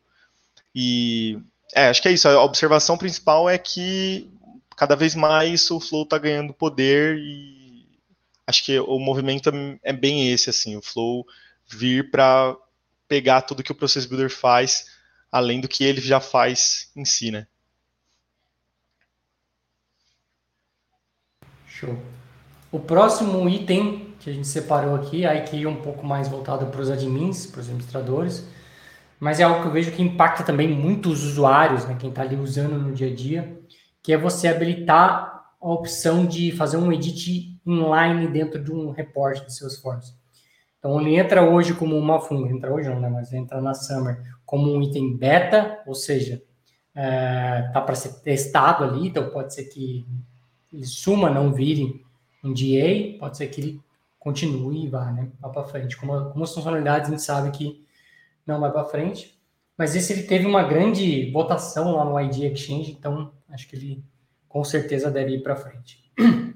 E 0.74 1.38
é, 1.74 1.88
acho 1.88 2.02
que 2.02 2.08
é 2.08 2.12
isso. 2.12 2.28
A 2.28 2.42
observação 2.42 2.98
principal 2.98 3.48
é 3.48 3.56
que 3.56 4.28
cada 4.76 4.96
vez 4.96 5.14
mais 5.14 5.70
o 5.70 5.80
Flow 5.80 6.02
está 6.02 6.18
ganhando 6.18 6.52
poder 6.52 7.18
e 7.18 7.98
acho 8.46 8.64
que 8.64 8.78
o 8.78 8.98
movimento 8.98 9.50
é 9.82 9.92
bem 9.92 10.32
esse, 10.32 10.50
assim, 10.50 10.76
o 10.76 10.82
Flow 10.82 11.26
vir 11.66 12.10
para 12.10 12.56
pegar 13.08 13.42
tudo 13.42 13.62
que 13.62 13.72
o 13.72 13.74
Process 13.74 14.06
Builder 14.06 14.30
faz, 14.30 14.86
além 15.30 15.60
do 15.60 15.68
que 15.68 15.84
ele 15.84 16.00
já 16.00 16.20
faz 16.20 16.90
em 16.96 17.04
si, 17.04 17.30
né? 17.30 17.46
Show. 21.66 21.98
O 22.70 22.78
próximo 22.78 23.48
item 23.48 24.14
que 24.18 24.30
a 24.30 24.32
gente 24.32 24.46
separou 24.46 24.94
aqui, 24.94 25.26
aí 25.26 25.42
que 25.42 25.62
é 25.62 25.68
um 25.68 25.82
pouco 25.82 26.06
mais 26.06 26.28
voltado 26.28 26.66
para 26.66 26.80
os 26.80 26.88
admins, 26.88 27.44
para 27.44 27.60
os 27.60 27.66
administradores, 27.66 28.46
mas 29.18 29.40
é 29.40 29.42
algo 29.42 29.60
que 29.62 29.66
eu 29.66 29.72
vejo 29.72 29.90
que 29.92 30.02
impacta 30.02 30.44
também 30.44 30.68
muitos 30.68 31.24
usuários, 31.24 31.84
né, 31.84 31.96
quem 31.98 32.10
está 32.10 32.22
ali 32.22 32.36
usando 32.36 32.78
no 32.78 32.92
dia 32.92 33.08
a 33.08 33.14
dia, 33.14 33.61
que 34.02 34.12
é 34.12 34.18
você 34.18 34.48
habilitar 34.48 35.46
a 35.60 35.68
opção 35.68 36.26
de 36.26 36.50
fazer 36.52 36.76
um 36.76 36.92
edit 36.92 37.60
inline 37.64 38.26
dentro 38.28 38.62
de 38.62 38.72
um 38.72 38.90
report 38.90 39.44
do 39.44 39.52
Salesforce. 39.52 40.14
Então, 40.78 41.00
ele 41.00 41.14
entra 41.14 41.48
hoje 41.48 41.74
como 41.74 41.96
uma 41.96 42.20
função, 42.20 42.50
entra 42.50 42.74
hoje 42.74 42.88
não, 42.88 42.98
né, 42.98 43.08
mas 43.08 43.32
entra 43.32 43.60
na 43.60 43.72
Summer 43.72 44.20
como 44.44 44.74
um 44.74 44.82
item 44.82 45.16
beta, 45.16 45.80
ou 45.86 45.94
seja, 45.94 46.42
é, 46.94 47.70
tá 47.72 47.80
para 47.80 47.94
ser 47.94 48.20
testado 48.20 48.82
ali, 48.82 49.06
então 49.06 49.30
pode 49.30 49.54
ser 49.54 49.64
que 49.64 50.04
ele 50.72 50.84
suma, 50.84 51.30
não 51.30 51.52
vire 51.52 52.04
um 52.42 52.52
DA, 52.52 53.16
pode 53.20 53.36
ser 53.36 53.46
que 53.46 53.60
ele 53.60 53.80
continue 54.18 54.84
e 54.84 54.88
vá, 54.88 55.12
né, 55.12 55.30
para 55.40 55.64
frente. 55.64 55.96
Como 55.96 56.12
algumas 56.12 56.52
funcionalidades 56.52 57.08
a 57.08 57.12
gente 57.12 57.22
sabe 57.22 57.50
que 57.52 57.84
não 58.44 58.58
vai 58.58 58.72
para 58.72 58.84
frente, 58.84 59.40
mas 59.76 59.96
esse 59.96 60.12
ele 60.12 60.22
teve 60.24 60.46
uma 60.46 60.62
grande 60.62 61.30
votação 61.30 61.96
lá 61.96 62.04
no 62.04 62.20
ID 62.20 62.52
Exchange, 62.52 62.92
então 62.92 63.32
acho 63.48 63.68
que 63.68 63.76
ele 63.76 64.04
com 64.48 64.62
certeza 64.62 65.10
deve 65.10 65.36
ir 65.36 65.42
para 65.42 65.56
frente. 65.56 66.02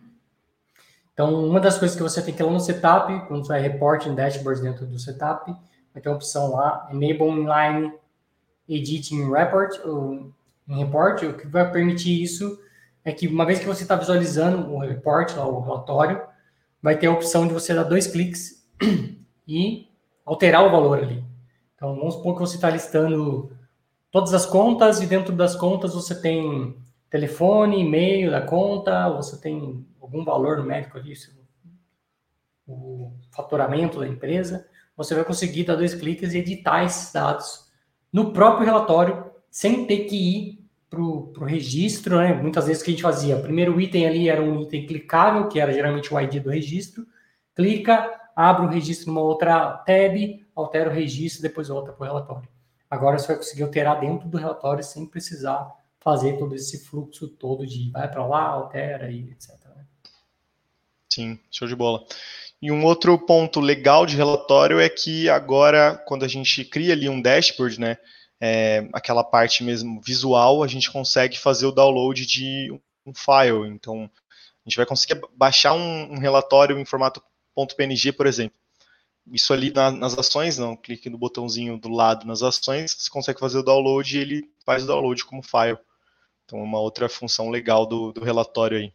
Então, 1.13 1.47
uma 1.47 1.59
das 1.59 1.79
coisas 1.79 1.97
que 1.97 2.03
você 2.03 2.21
tem 2.21 2.35
que 2.35 2.43
ir 2.43 2.45
lá 2.45 2.53
no 2.53 2.61
setup, 2.61 3.27
quando 3.27 3.43
você 3.43 3.49
vai 3.49 3.63
reporting 3.63 4.15
dashboards 4.15 4.61
dentro 4.61 4.85
do 4.85 4.99
setup, 4.99 5.51
vai 5.95 6.03
ter 6.03 6.11
a 6.11 6.13
opção 6.13 6.51
lá, 6.51 6.87
Enable 6.93 7.31
Inline 7.31 7.95
Editing 8.69 9.31
Report, 9.31 9.81
ou 9.87 10.31
em 10.69 10.79
report, 10.79 11.23
o 11.23 11.33
que 11.33 11.47
vai 11.47 11.73
permitir 11.73 12.23
isso 12.23 12.61
é 13.03 13.13
que 13.13 13.27
uma 13.29 13.47
vez 13.47 13.61
que 13.61 13.65
você 13.65 13.83
está 13.83 13.97
visualizando 13.97 14.71
o 14.71 14.79
report, 14.81 15.35
lá, 15.37 15.47
o 15.47 15.61
relatório, 15.61 16.21
vai 16.83 16.99
ter 16.99 17.07
a 17.07 17.13
opção 17.13 17.47
de 17.47 17.55
você 17.55 17.73
dar 17.73 17.85
dois 17.85 18.07
cliques 18.07 18.69
e 19.49 19.89
alterar 20.25 20.67
o 20.67 20.71
valor 20.71 20.99
ali. 20.99 21.25
Então, 21.87 21.95
vamos 21.95 22.15
supor 22.15 22.35
que 22.35 22.41
você 22.41 22.57
está 22.57 22.69
listando 22.69 23.53
todas 24.11 24.35
as 24.35 24.45
contas 24.45 25.01
e 25.01 25.07
dentro 25.07 25.33
das 25.33 25.55
contas 25.55 25.95
você 25.95 26.21
tem 26.21 26.77
telefone, 27.09 27.81
e-mail 27.81 28.33
da 28.33 28.41
conta, 28.41 29.09
você 29.11 29.41
tem 29.41 29.87
algum 30.01 30.25
valor 30.25 30.59
numérico 30.59 30.99
ali, 30.99 31.15
o 32.67 33.13
faturamento 33.31 34.01
da 34.01 34.09
empresa, 34.09 34.67
você 34.97 35.15
vai 35.15 35.25
conseguir 35.25 35.63
dar 35.63 35.77
dois 35.77 35.95
cliques 35.95 36.35
e 36.35 36.39
editar 36.39 36.83
esses 36.83 37.13
dados 37.13 37.71
no 38.13 38.33
próprio 38.33 38.67
relatório, 38.67 39.31
sem 39.49 39.87
ter 39.87 40.07
que 40.07 40.17
ir 40.17 40.67
para 40.91 41.01
o 41.01 41.45
registro, 41.45 42.17
né? 42.17 42.35
Muitas 42.35 42.67
vezes 42.67 42.83
o 42.83 42.85
que 42.85 42.91
a 42.91 42.95
gente 42.95 43.03
fazia, 43.03 43.37
o 43.37 43.43
primeiro 43.43 43.81
item 43.81 44.09
ali 44.09 44.29
era 44.29 44.43
um 44.43 44.63
item 44.63 44.87
clicável, 44.87 45.47
que 45.47 45.61
era 45.61 45.73
geralmente 45.73 46.13
o 46.13 46.19
ID 46.19 46.43
do 46.43 46.51
registro, 46.51 47.07
clica, 47.55 48.13
abre 48.35 48.67
o 48.67 48.69
registro 48.71 49.13
numa 49.13 49.21
outra 49.21 49.71
tab, 49.87 50.46
altera 50.57 50.91
o 50.91 50.93
registro, 50.93 51.43
depois 51.43 51.69
volta 51.69 51.93
para 51.93 52.03
o 52.03 52.07
relatório. 52.07 52.49
Agora 52.91 53.19
você 53.19 53.29
vai 53.29 53.37
conseguir 53.37 53.63
alterar 53.63 54.01
dentro 54.01 54.29
do 54.29 54.39
relatório 54.39 54.83
sem 54.83 55.07
precisar 55.07 55.71
fazer 56.01 56.39
todo 56.39 56.55
esse 56.55 56.85
fluxo 56.85 57.29
todo 57.29 57.67
de 57.67 57.91
vai 57.91 58.09
para 58.09 58.25
lá, 58.27 58.43
altera 58.43 59.11
e 59.11 59.31
etc. 59.31 59.51
Né? 59.75 59.85
Sim, 61.13 61.39
show 61.51 61.67
de 61.67 61.75
bola. 61.75 62.05
E 62.63 62.71
um 62.71 62.85
outro 62.85 63.19
ponto 63.19 63.61
legal 63.61 64.07
de 64.07 64.17
relatório 64.17 64.81
é 64.81 64.89
que 64.89 65.29
agora, 65.29 66.01
quando 66.07 66.25
a 66.25 66.29
gente 66.29 66.65
cria 66.65 66.95
ali 66.95 67.09
um 67.09 67.21
dashboard, 67.21 67.79
né, 67.79 67.99
é, 68.41 68.89
aquela 68.93 69.25
parte 69.25 69.63
mesmo 69.63 70.01
visual, 70.01 70.63
a 70.63 70.67
gente 70.67 70.91
consegue 70.91 71.39
fazer 71.39 71.67
o 71.67 71.73
download 71.73 72.25
de 72.25 72.73
um 73.05 73.13
file. 73.13 73.69
Então, 73.69 74.11
a 74.65 74.69
gente 74.69 74.77
vai 74.77 74.87
conseguir 74.87 75.21
baixar 75.37 75.75
um, 75.75 76.15
um 76.15 76.19
relatório 76.19 76.79
em 76.79 76.85
formato 76.85 77.23
.png, 77.55 78.13
por 78.13 78.27
exemplo. 78.27 78.59
Isso 79.33 79.53
ali 79.53 79.73
na, 79.73 79.91
nas 79.91 80.17
ações, 80.17 80.57
não, 80.57 80.77
clique 80.77 81.11
no 81.11 81.19
botãozinho 81.19 81.79
do 81.79 81.89
lado 81.89 82.27
nas 82.27 82.43
ações, 82.43 82.95
você 82.97 83.11
consegue 83.11 83.41
fazer 83.41 83.59
o 83.59 83.63
download 83.63 84.17
e 84.17 84.21
ele 84.21 84.51
faz 84.65 84.85
o 84.85 84.87
download 84.87 85.25
como 85.25 85.43
file. 85.43 85.79
Então, 86.45 86.61
uma 86.63 86.79
outra 86.79 87.09
função 87.09 87.51
legal 87.51 87.85
do, 87.87 88.13
do 88.13 88.23
relatório 88.23 88.79
aí. 88.79 88.93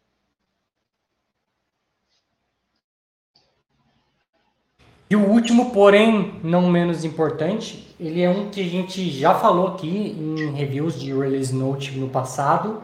E 5.10 5.16
o 5.16 5.28
último, 5.28 5.72
porém 5.72 6.40
não 6.42 6.70
menos 6.70 7.04
importante, 7.04 7.86
ele 8.00 8.22
é 8.22 8.30
um 8.30 8.48
que 8.48 8.62
a 8.62 8.66
gente 8.66 9.10
já 9.10 9.34
falou 9.34 9.66
aqui 9.66 9.86
em 9.86 10.50
reviews 10.52 10.98
de 10.98 11.12
Release 11.12 11.54
Note 11.54 11.98
no 11.98 12.08
passado, 12.08 12.82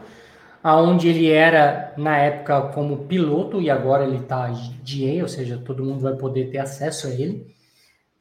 aonde 0.61 1.07
ele 1.07 1.29
era 1.29 1.93
na 1.97 2.17
época 2.17 2.61
como 2.73 3.05
piloto 3.05 3.61
e 3.61 3.69
agora 3.69 4.05
ele 4.05 4.17
está 4.17 4.47
GA, 4.47 5.21
ou 5.21 5.27
seja, 5.27 5.57
todo 5.57 5.83
mundo 5.83 6.01
vai 6.01 6.15
poder 6.15 6.51
ter 6.51 6.57
acesso 6.57 7.07
a 7.07 7.11
ele. 7.11 7.55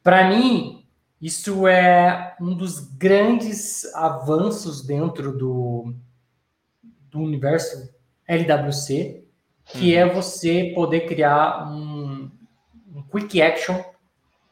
Para 0.03 0.29
mim, 0.29 0.79
Isso 1.21 1.67
é 1.67 2.37
um 2.41 2.55
dos 2.55 2.79
grandes 2.79 3.93
avanços 3.95 4.87
dentro 4.87 5.37
do, 5.37 5.93
do 7.11 7.19
universo 7.19 7.93
LWC, 8.27 9.25
que 9.65 9.95
uhum. 9.95 9.99
é 9.99 10.09
você 10.09 10.73
poder 10.77 11.07
criar 11.09 11.69
um, 11.69 12.31
um 12.95 13.03
quick 13.03 13.43
action 13.43 13.83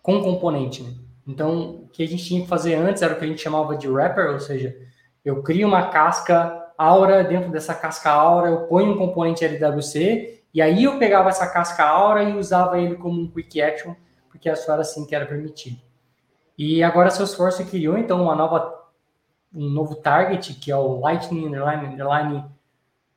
com 0.02 0.22
componente. 0.22 0.82
Né? 0.82 0.92
Então, 1.26 1.84
o 1.84 1.88
que 1.88 2.02
a 2.02 2.08
gente 2.08 2.24
tinha 2.24 2.42
que 2.42 2.48
fazer 2.48 2.74
antes 2.74 3.00
era 3.00 3.14
o 3.14 3.18
que 3.18 3.24
a 3.24 3.28
gente 3.28 3.42
chamava 3.42 3.76
de 3.76 3.88
wrapper, 3.88 4.32
ou 4.32 4.40
seja, 4.40 4.76
eu 5.24 5.42
crio 5.44 5.68
uma 5.68 5.88
casca 5.88 6.65
Aura, 6.78 7.24
dentro 7.24 7.50
dessa 7.50 7.74
casca 7.74 8.10
Aura 8.10 8.48
eu 8.48 8.66
ponho 8.66 8.92
um 8.92 8.98
componente 8.98 9.44
LWC, 9.44 10.42
e 10.52 10.62
aí 10.62 10.84
eu 10.84 10.98
pegava 10.98 11.28
essa 11.28 11.46
casca 11.46 11.84
Aura 11.84 12.22
e 12.22 12.36
usava 12.36 12.80
ele 12.80 12.96
como 12.96 13.20
um 13.20 13.30
quick 13.30 13.60
action, 13.60 13.94
porque 14.30 14.54
só 14.56 14.72
era 14.72 14.82
assim 14.82 15.06
que 15.06 15.14
era 15.14 15.26
permitido. 15.26 15.80
E 16.56 16.82
agora 16.82 17.10
Salesforce 17.10 17.64
criou 17.64 17.98
então 17.98 18.22
uma 18.22 18.34
nova 18.34 18.74
um 19.54 19.68
novo 19.70 19.94
target 19.96 20.54
que 20.54 20.70
é 20.70 20.76
o 20.76 21.00
Lightning 21.00 21.46
Underline, 21.46 21.86
Underline 21.86 22.44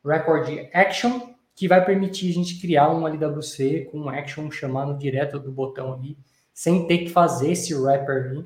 Record 0.05 0.47
Action, 0.73 1.33
que 1.55 1.67
vai 1.67 1.83
permitir 1.83 2.29
a 2.29 2.33
gente 2.33 2.59
criar 2.61 2.89
um 2.89 3.05
LWC 3.05 3.89
com 3.91 3.99
um 3.99 4.09
action 4.09 4.49
chamando 4.49 4.97
direto 4.97 5.37
do 5.39 5.51
botão 5.51 5.93
ali, 5.93 6.17
sem 6.53 6.87
ter 6.87 6.99
que 6.99 7.09
fazer 7.09 7.51
esse 7.51 7.75
wrapper 7.75 8.31
ali. 8.31 8.45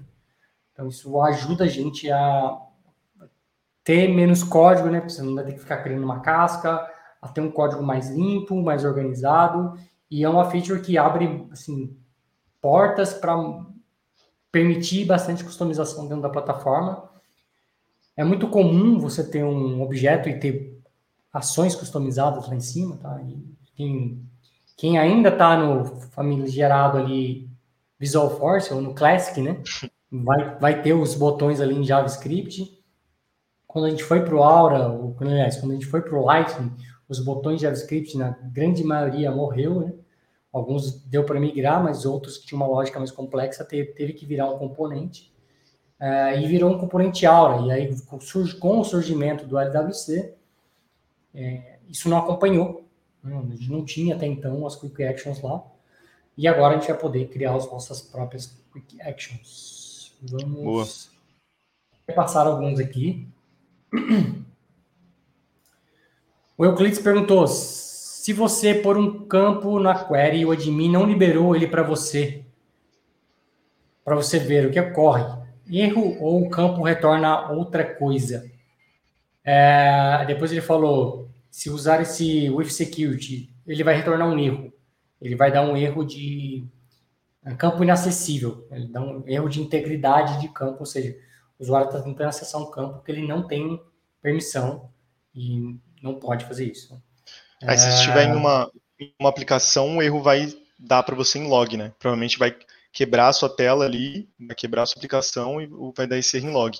Então 0.72 0.88
isso 0.88 1.22
ajuda 1.22 1.65
a 1.65 1.67
gente 1.67 2.12
a 2.12 2.60
ter 3.84 4.08
menos 4.08 4.44
código, 4.44 4.90
né? 4.90 5.02
Você 5.02 5.22
não 5.22 5.36
vai 5.36 5.44
ter 5.44 5.54
que 5.54 5.60
ficar 5.60 5.78
criando 5.78 6.04
uma 6.04 6.22
casca, 6.22 6.88
a 7.22 7.28
ter 7.28 7.42
um 7.42 7.52
código 7.52 7.84
mais 7.84 8.10
limpo, 8.10 8.62
mais 8.62 8.86
organizado. 8.86 9.78
E 10.10 10.24
é 10.24 10.30
uma 10.30 10.50
feature 10.50 10.82
que 10.82 10.98
abre 10.98 11.48
assim, 11.52 11.96
portas 12.62 13.13
para 13.13 13.36
permitir 14.52 15.06
bastante 15.06 15.44
customização 15.44 16.08
dentro 16.08 16.22
da 16.22 16.30
plataforma. 16.30 17.10
É 18.16 18.24
muito 18.24 18.48
comum 18.48 19.00
você 19.00 19.24
ter 19.24 19.44
um 19.44 19.82
objeto 19.82 20.30
e 20.30 20.40
ter 20.40 20.80
ações 21.32 21.75
customizadas 21.75 22.48
lá 22.48 22.56
em 22.56 22.60
cima, 22.60 22.98
tá? 22.98 23.20
Quem, 23.75 24.22
quem 24.78 25.00
ainda 25.00 25.30
está 25.30 25.58
no 25.58 25.86
famigerado 26.12 27.00
ali 27.00 27.50
Visual 28.00 28.38
Force 28.38 28.72
ou 28.72 28.82
no 28.82 28.94
Classic, 28.94 29.42
né? 29.42 29.62
Vai, 30.16 30.60
vai 30.60 30.82
ter 30.84 30.94
os 30.94 31.16
botões 31.16 31.60
ali 31.60 31.74
em 31.74 31.84
JavaScript 31.84 32.83
quando 33.74 33.86
a 33.86 33.89
gente 33.89 34.03
foi 34.03 34.24
para 34.24 34.36
o 34.36 34.44
Aura, 34.44 34.88
ou, 34.88 35.18
aliás, 35.20 35.58
quando 35.58 35.72
a 35.72 35.74
gente 35.74 35.88
foi 35.88 36.00
para 36.00 36.15
o 36.15 36.24
Lightning, 36.24 36.72
os 37.10 37.20
botões 37.20 37.56
de 37.56 37.63
JavaScript, 37.63 38.15
na 38.15 38.30
grande 38.30 38.84
maioria, 38.84 39.32
morreu, 39.32 39.80
né? 39.80 39.94
Alguns 40.51 41.03
deu 41.06 41.24
para 41.24 41.39
migrar, 41.39 41.84
mas 41.84 42.06
outros 42.06 42.38
que 42.38 42.46
tinham 42.46 42.62
uma 42.62 42.70
lógica 42.70 43.00
mais 43.00 43.10
complexa 43.10 43.65
teve, 43.65 43.94
teve 43.94 44.13
que 44.13 44.27
virar 44.27 44.48
um 44.51 44.60
componente. 44.60 45.34
Uh, 46.00 46.38
e 46.39 46.46
virou 46.46 46.72
um 46.72 46.77
componente 46.77 47.25
Aura. 47.25 47.65
E 47.65 47.72
aí, 47.72 48.00
com, 48.01 48.20
com 48.60 48.80
o 48.80 48.84
surgimento 48.84 49.48
do 49.48 49.58
LWC, 49.58 50.36
é, 51.34 51.80
isso 51.89 52.08
não 52.08 52.20
acompanhou. 52.20 52.88
Né? 53.24 53.36
A 53.36 53.56
gente 53.56 53.72
não 53.72 53.84
tinha 53.84 54.15
até 54.15 54.27
então 54.27 54.68
as 54.68 54.75
Quick 54.75 55.03
Actions 55.03 55.42
lá. 55.42 55.63
E 56.38 56.48
agora 56.48 56.75
a 56.75 56.77
gente 56.77 56.89
vai 56.89 57.00
poder 57.00 57.27
criar 57.30 57.56
as 57.56 57.65
nossas 57.72 58.03
próprias 58.03 58.56
Quick 58.72 59.01
Actions. 59.01 60.15
Vamos 60.22 61.10
Boa. 62.06 62.15
passar 62.15 62.46
alguns 62.46 62.80
aqui. 62.80 63.33
O 66.57 66.65
Euclides 66.65 67.00
perguntou: 67.00 67.47
se 67.47 68.33
você 68.33 68.73
pôr 68.73 68.97
um 68.97 69.25
campo 69.25 69.79
na 69.79 70.05
query 70.05 70.39
e 70.39 70.45
o 70.45 70.51
admin 70.51 70.89
não 70.89 71.05
liberou 71.05 71.55
ele 71.55 71.67
para 71.67 71.83
você, 71.83 72.45
para 74.03 74.15
você 74.15 74.39
ver 74.39 74.67
o 74.67 74.71
que 74.71 74.79
ocorre, 74.79 75.23
erro 75.69 76.17
ou 76.19 76.41
o 76.41 76.50
campo 76.50 76.83
retorna 76.83 77.51
outra 77.51 77.83
coisa. 77.95 78.50
É, 79.43 80.23
depois 80.25 80.51
ele 80.51 80.62
falou: 80.62 81.29
se 81.51 81.69
usar 81.69 82.01
esse 82.01 82.49
with 82.49 82.69
security, 82.69 83.53
ele 83.67 83.84
vai 83.84 83.95
retornar 83.95 84.27
um 84.27 84.39
erro. 84.39 84.73
Ele 85.21 85.36
vai 85.36 85.51
dar 85.51 85.62
um 85.62 85.77
erro 85.77 86.03
de 86.03 86.65
é, 87.45 87.53
campo 87.56 87.84
inacessível. 87.84 88.67
Ele 88.71 88.88
dá 88.88 89.01
um 89.01 89.23
erro 89.27 89.49
de 89.49 89.62
integridade 89.62 90.41
de 90.41 90.47
campo, 90.49 90.79
ou 90.79 90.86
seja, 90.86 91.15
o 91.60 91.63
usuário 91.63 91.88
está 91.88 92.02
tentando 92.02 92.28
acessar 92.28 92.62
um 92.62 92.70
campo 92.70 93.04
que 93.04 93.12
ele 93.12 93.28
não 93.28 93.48
tem 93.48 93.82
permissão 94.22 94.89
e 95.34 95.78
não 96.02 96.16
pode 96.16 96.46
fazer 96.46 96.66
isso. 96.66 97.02
Aí, 97.62 97.78
se 97.78 97.88
estiver 97.89 98.26
em 98.26 98.32
é. 98.32 98.36
uma, 98.36 98.72
em 99.00 99.13
uma 99.20 99.30
aplicação, 99.30 99.98
o 99.98 100.02
erro 100.02 100.22
vai 100.22 100.54
dar 100.78 101.04
para 101.04 101.16
você 101.16 101.39
em 101.39 101.48
log, 101.48 101.78
né? 101.78 101.94
Provavelmente 101.98 102.38
vai 102.38 102.56
quebrar 102.92 103.30
a 103.30 103.34
sua 103.34 103.50
tela 103.50 103.86
ali, 103.86 104.30
vai 104.39 104.56
quebrar 104.56 104.84
a 104.84 104.86
sua 104.86 104.98
aplicação 104.98 105.62
e 105.62 105.70
vai 105.96 106.06
dar 106.06 106.18
esse 106.18 106.38
erro 106.38 106.50
em 106.50 106.54
log. 106.54 106.80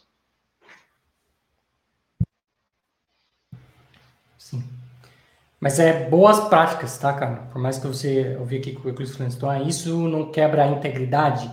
Sim. 4.38 4.64
Mas 5.60 5.80
é 5.80 6.10
boas 6.10 6.42
práticas, 6.50 6.98
tá, 6.98 7.14
cara? 7.14 7.48
Por 7.52 7.62
mais 7.62 7.78
que 7.78 7.88
você 7.88 8.36
ouvi 8.38 8.58
aqui 8.58 8.74
com 8.74 8.88
o 8.88 8.92
Eclipse 8.92 9.14
Flintstone, 9.14 9.68
isso 9.68 10.08
não 10.10 10.30
quebra 10.30 10.66
a 10.66 10.68
integridade 10.68 11.50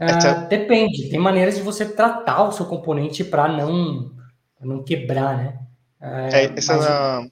Uh, 0.00 0.48
depende, 0.48 1.10
tem 1.10 1.18
maneiras 1.18 1.56
de 1.56 1.62
você 1.62 1.84
tratar 1.84 2.44
o 2.44 2.52
seu 2.52 2.66
componente 2.66 3.24
para 3.24 3.48
não, 3.48 4.12
não 4.60 4.84
quebrar, 4.84 5.36
né? 5.36 5.58
Uh, 6.00 6.34
é, 6.34 6.44
essa, 6.56 6.76
mas... 6.76 7.30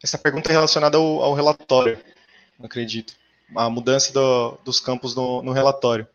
essa 0.00 0.18
pergunta 0.18 0.48
é 0.48 0.52
relacionada 0.52 0.96
ao, 0.96 1.22
ao 1.22 1.34
relatório, 1.34 1.98
acredito. 2.62 3.14
A 3.56 3.68
mudança 3.68 4.12
do, 4.12 4.58
dos 4.64 4.78
campos 4.78 5.14
no, 5.16 5.42
no, 5.42 5.52
relatório. 5.52 6.06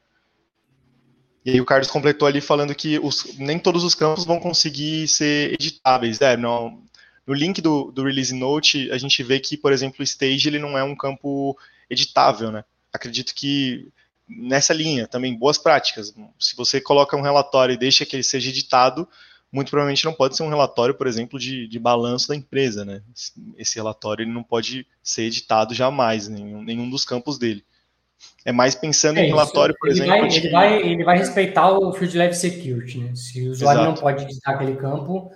E 1.46 1.52
aí 1.52 1.62
o 1.62 1.66
Carlos 1.66 1.92
completou 1.92 2.28
ali 2.28 2.40
falando 2.40 2.74
que 2.74 2.98
os, 3.00 3.38
nem 3.38 3.60
todos 3.60 3.84
os 3.84 3.94
campos 3.94 4.26
vão 4.26 4.40
conseguir 4.40 5.08
ser 5.08 5.54
editáveis. 5.54 6.20
Né? 6.20 6.38
No, 6.38 6.82
no 7.28 7.34
link 7.34 7.62
do, 7.62 7.92
do 7.92 8.04
Release 8.04 8.34
Note, 8.34 8.90
a 8.90 8.98
gente 8.98 9.22
vê 9.22 9.40
que, 9.40 9.58
por 9.58 9.74
exemplo, 9.74 9.98
o 10.00 10.04
Stage 10.04 10.48
ele 10.48 10.60
não 10.60 10.78
é 10.78 10.84
um 10.84 10.96
campo 10.96 11.58
editável, 11.90 12.52
né? 12.52 12.64
Acredito 12.92 13.36
que 13.36 13.92
nessa 14.28 14.74
linha 14.74 15.08
também, 15.08 15.38
boas 15.38 15.58
práticas. 15.58 16.14
Se 16.40 16.56
você 16.56 16.82
coloca 16.82 17.16
um 17.16 17.22
relatório 17.22 17.74
e 17.74 17.78
deixa 17.78 18.06
que 18.06 18.16
ele 18.16 18.24
seja 18.24 18.50
editado, 18.50 19.08
muito 19.52 19.70
provavelmente 19.70 20.06
não 20.06 20.14
pode 20.14 20.36
ser 20.36 20.44
um 20.44 20.50
relatório, 20.50 20.94
por 20.94 21.08
exemplo, 21.08 21.40
de, 21.40 21.68
de 21.68 21.80
balanço 21.80 22.28
da 22.28 22.36
empresa, 22.36 22.84
né? 22.84 23.02
Esse 23.58 23.76
relatório 23.76 24.24
ele 24.24 24.32
não 24.32 24.44
pode 24.44 24.86
ser 25.02 25.24
editado 25.24 25.74
jamais, 25.74 26.28
nenhum, 26.28 26.62
nenhum 26.62 26.90
dos 26.90 27.06
campos 27.06 27.38
dele. 27.38 27.64
É 28.44 28.52
mais 28.52 28.76
pensando 28.76 29.20
é, 29.20 29.24
em 29.24 29.28
relatório, 29.28 29.76
por 29.80 29.90
ele 29.90 30.00
exemplo. 30.00 30.20
Vai, 30.20 30.28
de... 30.28 30.38
ele, 30.38 30.50
vai, 30.50 30.82
ele 30.82 31.04
vai 31.04 31.18
respeitar 31.18 31.72
o 31.72 31.94
Field 31.94 32.18
Level 32.18 32.34
Security, 32.34 33.00
né? 33.00 33.16
Se 33.16 33.48
o 33.48 33.52
usuário 33.52 33.82
Exato. 33.82 33.96
não 33.96 34.02
pode 34.02 34.24
editar 34.24 34.52
aquele 34.52 34.76
campo, 34.76 35.32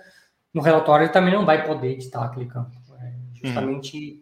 no 0.52 0.60
relatório 0.60 1.04
ele 1.04 1.12
também 1.12 1.32
não 1.32 1.46
vai 1.46 1.66
poder 1.66 1.92
editar 1.92 2.24
aquele 2.24 2.46
campo. 2.46 2.70
É 3.00 3.12
justamente 3.34 3.96
uhum. 3.96 4.21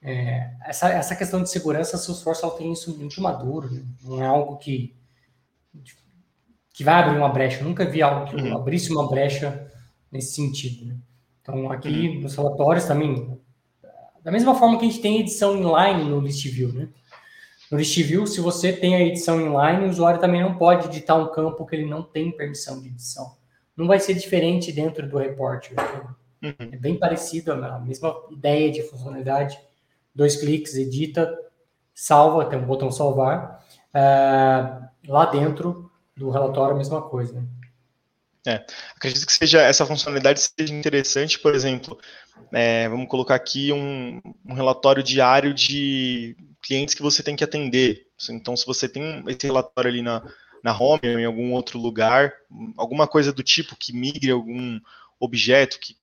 É, 0.00 0.52
essa, 0.64 0.88
essa 0.90 1.16
questão 1.16 1.42
de 1.42 1.50
segurança, 1.50 1.96
a 1.96 1.98
Salesforce 1.98 2.44
ela 2.44 2.56
tem 2.56 2.72
isso 2.72 2.96
muito 2.96 3.20
maduro, 3.20 3.70
né? 3.70 3.84
não 4.04 4.22
é 4.22 4.26
algo 4.26 4.56
que, 4.56 4.94
que 6.72 6.84
vai 6.84 6.94
abrir 6.94 7.18
uma 7.18 7.28
brecha. 7.28 7.60
Eu 7.60 7.64
nunca 7.68 7.84
vi 7.84 8.00
algo 8.00 8.30
que 8.30 8.36
uhum. 8.36 8.56
abrisse 8.56 8.92
uma 8.92 9.08
brecha 9.08 9.70
nesse 10.10 10.34
sentido. 10.34 10.86
Né? 10.86 10.96
Então, 11.42 11.70
aqui 11.72 12.08
uhum. 12.08 12.20
nos 12.20 12.36
relatórios 12.36 12.84
também, 12.84 13.38
da 14.22 14.30
mesma 14.30 14.54
forma 14.54 14.78
que 14.78 14.86
a 14.86 14.88
gente 14.88 15.00
tem 15.00 15.20
edição 15.20 15.56
inline 15.56 16.08
no 16.08 16.20
list 16.20 16.46
view, 16.46 16.72
né? 16.72 16.88
No 17.70 17.76
list 17.76 18.00
view, 18.02 18.26
se 18.26 18.40
você 18.40 18.72
tem 18.72 18.94
a 18.94 19.00
edição 19.00 19.40
inline, 19.40 19.86
o 19.86 19.90
usuário 19.90 20.20
também 20.20 20.40
não 20.40 20.56
pode 20.56 20.86
editar 20.86 21.16
um 21.16 21.30
campo 21.30 21.66
que 21.66 21.76
ele 21.76 21.84
não 21.84 22.02
tem 22.02 22.30
permissão 22.30 22.80
de 22.80 22.88
edição. 22.88 23.36
Não 23.76 23.86
vai 23.86 24.00
ser 24.00 24.14
diferente 24.14 24.72
dentro 24.72 25.06
do 25.06 25.18
report. 25.18 25.70
Né? 25.72 25.82
Uhum. 26.42 26.54
É 26.72 26.76
bem 26.76 26.98
parecido, 26.98 27.52
a 27.52 27.78
mesma 27.78 28.14
ideia 28.30 28.70
de 28.70 28.82
funcionalidade 28.82 29.58
dois 30.18 30.34
cliques, 30.34 30.74
edita, 30.74 31.32
salva, 31.94 32.44
tem 32.46 32.58
um 32.58 32.66
botão 32.66 32.90
salvar. 32.90 33.64
É, 33.94 34.00
lá 35.06 35.26
dentro 35.30 35.88
do 36.16 36.28
relatório, 36.28 36.74
a 36.74 36.78
mesma 36.78 37.00
coisa. 37.00 37.34
Né? 37.34 37.46
É, 38.44 38.66
acredito 38.96 39.24
que 39.24 39.32
seja 39.32 39.62
essa 39.62 39.86
funcionalidade 39.86 40.40
seja 40.40 40.74
interessante, 40.74 41.38
por 41.38 41.54
exemplo, 41.54 41.96
é, 42.52 42.88
vamos 42.88 43.08
colocar 43.08 43.36
aqui 43.36 43.72
um, 43.72 44.20
um, 44.44 44.54
relatório 44.54 45.04
diário 45.04 45.54
de 45.54 46.36
clientes 46.60 46.96
que 46.96 47.02
você 47.02 47.22
tem 47.22 47.36
que 47.36 47.44
atender. 47.44 48.08
Então, 48.28 48.56
se 48.56 48.66
você 48.66 48.88
tem 48.88 49.22
esse 49.28 49.46
relatório 49.46 49.88
ali 49.88 50.02
na, 50.02 50.20
na 50.64 50.76
home 50.76 51.00
ou 51.04 51.18
em 51.20 51.26
algum 51.26 51.52
outro 51.52 51.78
lugar, 51.78 52.32
alguma 52.76 53.06
coisa 53.06 53.32
do 53.32 53.44
tipo 53.44 53.76
que 53.76 53.92
migre 53.92 54.32
algum 54.32 54.80
objeto 55.20 55.78
que 55.78 55.96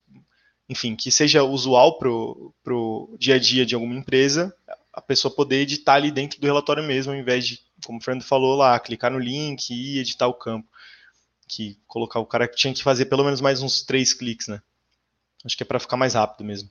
enfim, 0.68 0.96
que 0.96 1.12
seja 1.12 1.44
usual 1.44 1.98
para 1.98 2.10
o 2.10 3.16
dia 3.20 3.36
a 3.36 3.40
dia 3.40 3.66
de 3.66 3.76
alguma 3.76 3.96
empresa, 3.96 4.56
a 4.92 5.02
pessoa 5.02 5.34
poder 5.34 5.58
editar 5.58 5.96
ali 5.96 6.12
dentro 6.12 6.40
do 6.40 6.48
relatório 6.48 6.84
mesmo, 6.84 7.12
ao 7.12 7.18
invés 7.18 7.46
de, 7.46 7.60
como 7.86 8.00
o 8.00 8.02
Fernando 8.02 8.24
falou 8.24 8.56
lá, 8.56 8.80
clicar 8.80 9.12
no 9.12 9.20
link 9.20 9.70
e 9.72 10.00
editar 10.00 10.28
o 10.28 10.34
campo. 10.34 10.68
Que 11.48 11.78
colocar 11.86 12.20
o 12.20 12.26
cara 12.26 12.48
tinha 12.48 12.74
que 12.74 12.82
fazer 12.82 13.06
pelo 13.06 13.24
menos 13.24 13.40
mais 13.40 13.62
uns 13.62 13.84
três 13.84 14.14
cliques, 14.14 14.48
né? 14.48 14.60
Acho 15.46 15.56
que 15.56 15.62
é 15.62 15.66
para 15.66 15.80
ficar 15.80 15.96
mais 15.96 16.16
rápido 16.16 16.44
mesmo. 16.44 16.70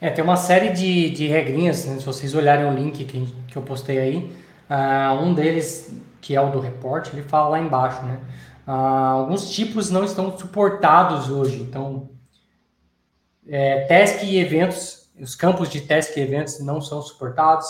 É, 0.00 0.10
tem 0.10 0.24
uma 0.24 0.36
série 0.36 0.70
de, 0.70 1.10
de 1.10 1.28
regrinhas, 1.28 1.84
né? 1.84 1.98
se 1.98 2.04
vocês 2.04 2.34
olharem 2.34 2.64
o 2.66 2.74
link 2.74 3.04
que, 3.04 3.26
que 3.46 3.56
eu 3.56 3.62
postei 3.62 3.98
aí, 3.98 4.32
Uh, 4.70 5.24
um 5.24 5.34
deles, 5.34 5.92
que 6.20 6.36
é 6.36 6.40
o 6.40 6.48
do 6.48 6.60
report, 6.60 7.12
ele 7.12 7.24
fala 7.24 7.48
lá 7.48 7.58
embaixo, 7.58 8.00
né? 8.04 8.20
Uh, 8.66 8.70
alguns 8.70 9.50
tipos 9.50 9.90
não 9.90 10.04
estão 10.04 10.36
suportados 10.36 11.28
hoje. 11.30 11.60
Então, 11.60 12.10
é, 13.46 13.84
task 13.86 14.22
e 14.22 14.38
eventos, 14.38 15.10
os 15.20 15.34
campos 15.34 15.68
de 15.68 15.80
task 15.80 16.16
e 16.16 16.20
eventos 16.20 16.60
não 16.60 16.80
são 16.80 17.02
suportados. 17.02 17.68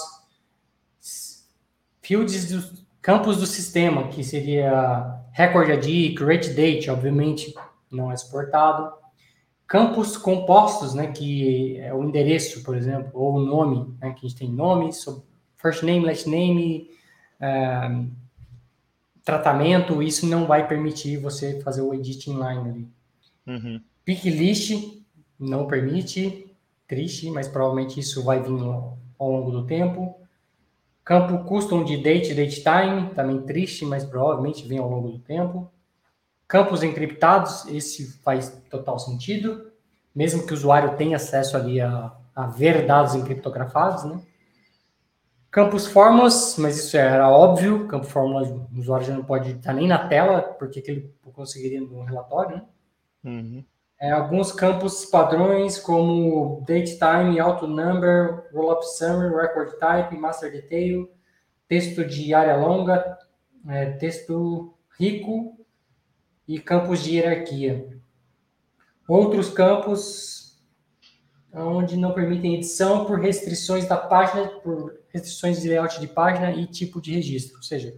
Fields 2.02 2.50
dos 2.50 2.84
campos 3.00 3.38
do 3.38 3.46
sistema, 3.46 4.08
que 4.08 4.22
seria 4.22 5.20
record 5.32 5.70
ID, 5.70 6.16
create 6.16 6.50
date, 6.50 6.90
obviamente 6.90 7.54
não 7.90 8.10
é 8.10 8.16
suportado. 8.16 8.92
Campos 9.66 10.16
compostos, 10.16 10.94
né, 10.94 11.08
que 11.12 11.78
é 11.78 11.94
o 11.94 12.04
endereço, 12.04 12.62
por 12.64 12.76
exemplo, 12.76 13.10
ou 13.14 13.34
o 13.34 13.40
nome, 13.40 13.94
né, 14.00 14.12
que 14.12 14.26
a 14.26 14.28
gente 14.28 14.38
tem 14.38 14.50
nome, 14.50 14.90
first 15.56 15.82
name, 15.82 16.04
last 16.04 16.28
name, 16.28 16.90
um, 17.40 18.10
tratamento, 19.24 20.02
isso 20.02 20.26
não 20.26 20.46
vai 20.46 20.66
permitir 20.66 21.16
você 21.16 21.60
fazer 21.60 21.82
o 21.82 21.94
edit 21.94 22.30
inline 22.30 22.68
ali. 22.70 22.88
Uhum. 23.46 23.80
Pick 24.04 24.24
list 24.24 25.02
não 25.38 25.66
permite, 25.66 26.54
triste, 26.86 27.30
mas 27.30 27.48
provavelmente 27.48 28.00
isso 28.00 28.22
vai 28.22 28.42
vir 28.42 28.60
ao, 28.62 28.98
ao 29.18 29.30
longo 29.30 29.50
do 29.50 29.66
tempo. 29.66 30.16
Campo 31.04 31.44
custom 31.44 31.84
de 31.84 31.96
date, 31.96 32.34
date 32.34 32.62
time, 32.62 33.14
também 33.14 33.40
triste, 33.42 33.84
mas 33.84 34.04
provavelmente 34.04 34.66
vem 34.66 34.78
ao 34.78 34.88
longo 34.88 35.08
do 35.10 35.18
tempo. 35.18 35.70
Campos 36.46 36.82
encriptados, 36.82 37.66
esse 37.68 38.12
faz 38.22 38.60
total 38.68 38.98
sentido, 38.98 39.70
mesmo 40.14 40.44
que 40.44 40.52
o 40.52 40.56
usuário 40.56 40.96
tenha 40.96 41.16
acesso 41.16 41.56
ali 41.56 41.80
a, 41.80 42.12
a 42.34 42.46
ver 42.46 42.86
dados 42.86 43.14
encriptografados, 43.14 44.04
né? 44.04 44.20
Campos 45.50 45.86
fórmulas, 45.86 46.56
mas 46.58 46.78
isso 46.78 46.96
era 46.96 47.28
óbvio, 47.28 47.88
campo 47.88 48.06
fórmula 48.06 48.42
o 48.48 48.78
usuário 48.78 49.06
já 49.06 49.14
não 49.14 49.24
pode 49.24 49.50
estar 49.50 49.72
nem 49.72 49.88
na 49.88 50.06
tela, 50.06 50.42
porque 50.42 50.80
que 50.80 50.90
ele 50.90 51.14
conseguiria 51.32 51.80
no 51.80 52.04
relatório, 52.04 52.56
né? 52.56 52.64
Uhum. 53.24 53.64
É, 54.00 54.12
alguns 54.12 54.52
campos 54.52 55.04
padrões, 55.04 55.78
como 55.78 56.62
date 56.66 56.98
time, 56.98 57.38
auto 57.38 57.66
number, 57.66 58.48
roll-up 58.54 58.86
summary, 58.96 59.34
record 59.34 59.72
type, 59.78 60.16
master 60.16 60.52
detail, 60.52 61.10
texto 61.68 62.04
de 62.04 62.32
área 62.32 62.56
longa, 62.56 63.18
é, 63.68 63.90
texto 63.92 64.72
rico 64.98 65.58
e 66.46 66.58
campos 66.58 67.02
de 67.02 67.16
hierarquia. 67.16 68.00
Outros 69.06 69.50
campos 69.50 70.39
onde 71.52 71.96
não 71.96 72.12
permitem 72.12 72.54
edição 72.54 73.04
por 73.04 73.18
restrições 73.18 73.86
da 73.86 73.96
página, 73.96 74.46
por 74.46 74.98
restrições 75.08 75.60
de 75.60 75.68
layout 75.68 76.00
de 76.00 76.06
página 76.06 76.52
e 76.52 76.66
tipo 76.66 77.00
de 77.00 77.12
registro, 77.12 77.56
ou 77.56 77.62
seja, 77.62 77.94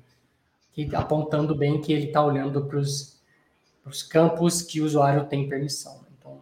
apontando 0.95 1.55
bem 1.55 1.81
que 1.81 1.93
ele 1.93 2.07
está 2.07 2.25
olhando 2.25 2.65
para 2.65 2.79
os 2.79 4.03
campos 4.09 4.63
que 4.63 4.81
o 4.81 4.85
usuário 4.85 5.27
tem 5.27 5.49
permissão. 5.49 6.01
Então, 6.19 6.41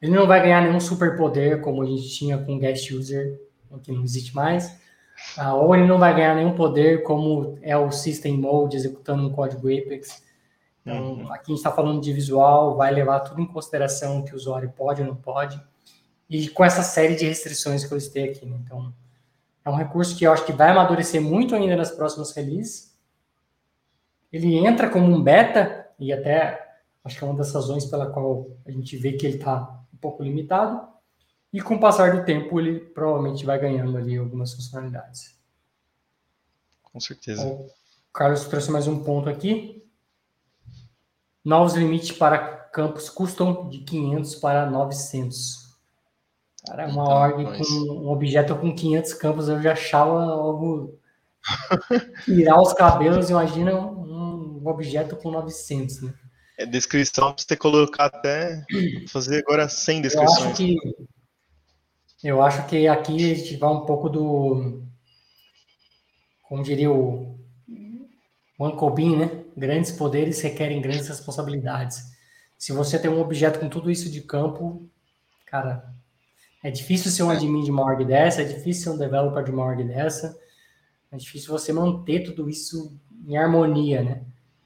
ele 0.00 0.12
não 0.12 0.26
vai 0.26 0.40
ganhar 0.40 0.62
nenhum 0.62 0.80
superpoder 0.80 1.60
como 1.60 1.82
a 1.82 1.86
gente 1.86 2.08
tinha 2.10 2.38
com 2.38 2.54
o 2.54 2.58
guest 2.58 2.90
user, 2.92 3.40
que 3.82 3.90
não 3.90 4.04
existe 4.04 4.34
mais, 4.34 4.78
ah, 5.36 5.54
ou 5.54 5.74
ele 5.74 5.86
não 5.86 5.98
vai 5.98 6.14
ganhar 6.14 6.36
nenhum 6.36 6.54
poder 6.54 7.02
como 7.02 7.58
é 7.60 7.76
o 7.76 7.90
System 7.90 8.38
Mode 8.38 8.76
executando 8.76 9.26
um 9.26 9.32
código 9.32 9.66
Apex, 9.66 10.22
então, 10.84 11.14
uhum. 11.14 11.32
aqui 11.32 11.44
a 11.44 11.48
gente 11.48 11.56
está 11.56 11.72
falando 11.72 12.00
de 12.00 12.12
visual, 12.12 12.76
vai 12.76 12.92
levar 12.92 13.20
tudo 13.20 13.40
em 13.40 13.46
consideração 13.46 14.22
que 14.22 14.34
o 14.34 14.36
usuário 14.36 14.70
pode 14.76 15.00
ou 15.00 15.08
não 15.08 15.16
pode, 15.16 15.58
e 16.28 16.48
com 16.48 16.64
essa 16.64 16.82
série 16.82 17.16
de 17.16 17.26
restrições 17.26 17.84
que 17.84 17.92
eu 17.92 17.96
listei 17.96 18.30
aqui. 18.30 18.46
Né? 18.46 18.58
Então, 18.64 18.92
é 19.64 19.70
um 19.70 19.76
recurso 19.76 20.16
que 20.16 20.24
eu 20.24 20.32
acho 20.32 20.44
que 20.44 20.52
vai 20.52 20.70
amadurecer 20.70 21.20
muito 21.20 21.54
ainda 21.54 21.76
nas 21.76 21.90
próximas 21.90 22.32
releases. 22.32 22.94
Ele 24.32 24.56
entra 24.56 24.90
como 24.90 25.06
um 25.06 25.22
beta, 25.22 25.88
e 25.98 26.12
até 26.12 26.76
acho 27.04 27.18
que 27.18 27.24
é 27.24 27.26
uma 27.26 27.36
das 27.36 27.52
razões 27.52 27.84
pela 27.86 28.10
qual 28.10 28.50
a 28.66 28.70
gente 28.70 28.96
vê 28.96 29.12
que 29.12 29.26
ele 29.26 29.36
está 29.36 29.80
um 29.92 29.96
pouco 29.96 30.22
limitado, 30.22 30.86
e 31.52 31.60
com 31.60 31.76
o 31.76 31.80
passar 31.80 32.16
do 32.16 32.24
tempo 32.24 32.58
ele 32.58 32.80
provavelmente 32.80 33.46
vai 33.46 33.58
ganhando 33.58 33.96
ali 33.96 34.16
algumas 34.18 34.52
funcionalidades. 34.52 35.38
Com 36.82 36.98
certeza. 36.98 37.46
O 37.46 37.70
Carlos 38.12 38.44
trouxe 38.44 38.70
mais 38.70 38.86
um 38.86 39.02
ponto 39.02 39.28
aqui. 39.28 39.84
Novos 41.44 41.74
limites 41.74 42.12
para 42.12 42.38
campos 42.38 43.08
custam 43.08 43.68
de 43.68 43.78
500 43.78 44.34
para 44.36 44.68
900. 44.68 45.63
Cara, 46.66 46.88
uma 46.88 47.04
então, 47.04 47.16
org 47.16 47.44
mas... 47.44 47.68
com 47.68 47.74
um 47.74 48.08
objeto 48.08 48.56
com 48.56 48.74
500 48.74 49.14
campos 49.14 49.48
eu 49.48 49.60
já 49.60 49.72
achava 49.72 50.22
algo. 50.22 50.98
Tirar 52.24 52.60
os 52.60 52.72
cabelos, 52.72 53.28
imagina 53.28 53.74
um, 53.74 54.62
um 54.62 54.66
objeto 54.66 55.14
com 55.16 55.30
900, 55.30 56.02
né? 56.02 56.14
É 56.56 56.64
descrição 56.64 57.32
pra 57.32 57.44
você 57.44 57.56
colocar 57.56 58.06
até 58.06 58.64
fazer 59.08 59.38
agora 59.38 59.68
100 59.68 60.02
descrições. 60.02 60.40
Eu 60.40 60.46
acho 60.46 60.56
que, 60.56 60.76
eu 62.22 62.42
acho 62.42 62.66
que 62.66 62.88
aqui 62.88 63.32
a 63.32 63.34
gente 63.34 63.56
vai 63.56 63.70
um 63.70 63.84
pouco 63.84 64.08
do. 64.08 64.82
Como 66.44 66.62
diria 66.62 66.90
o 66.90 67.38
Uncle 68.58 68.90
Bean, 68.90 69.16
né? 69.16 69.44
Grandes 69.56 69.92
poderes 69.92 70.40
requerem 70.40 70.80
grandes 70.80 71.08
responsabilidades. 71.08 72.04
Se 72.56 72.72
você 72.72 72.98
tem 72.98 73.10
um 73.10 73.20
objeto 73.20 73.58
com 73.58 73.68
tudo 73.68 73.90
isso 73.90 74.08
de 74.08 74.22
campo, 74.22 74.88
cara, 75.44 75.93
é 76.64 76.70
difícil 76.70 77.10
ser 77.10 77.22
um 77.22 77.30
admin 77.30 77.62
de 77.62 77.70
uma 77.70 77.84
org 77.84 78.02
dessa, 78.06 78.40
é 78.40 78.44
difícil 78.46 78.84
ser 78.84 78.90
um 78.90 78.98
developer 78.98 79.44
de 79.44 79.50
uma 79.50 79.62
org 79.62 79.84
dessa, 79.84 80.40
é 81.12 81.16
difícil 81.18 81.52
você 81.52 81.74
manter 81.74 82.24
tudo 82.24 82.48
isso 82.48 82.98
em 83.26 83.36
harmonia, 83.36 84.02
né? 84.02 84.24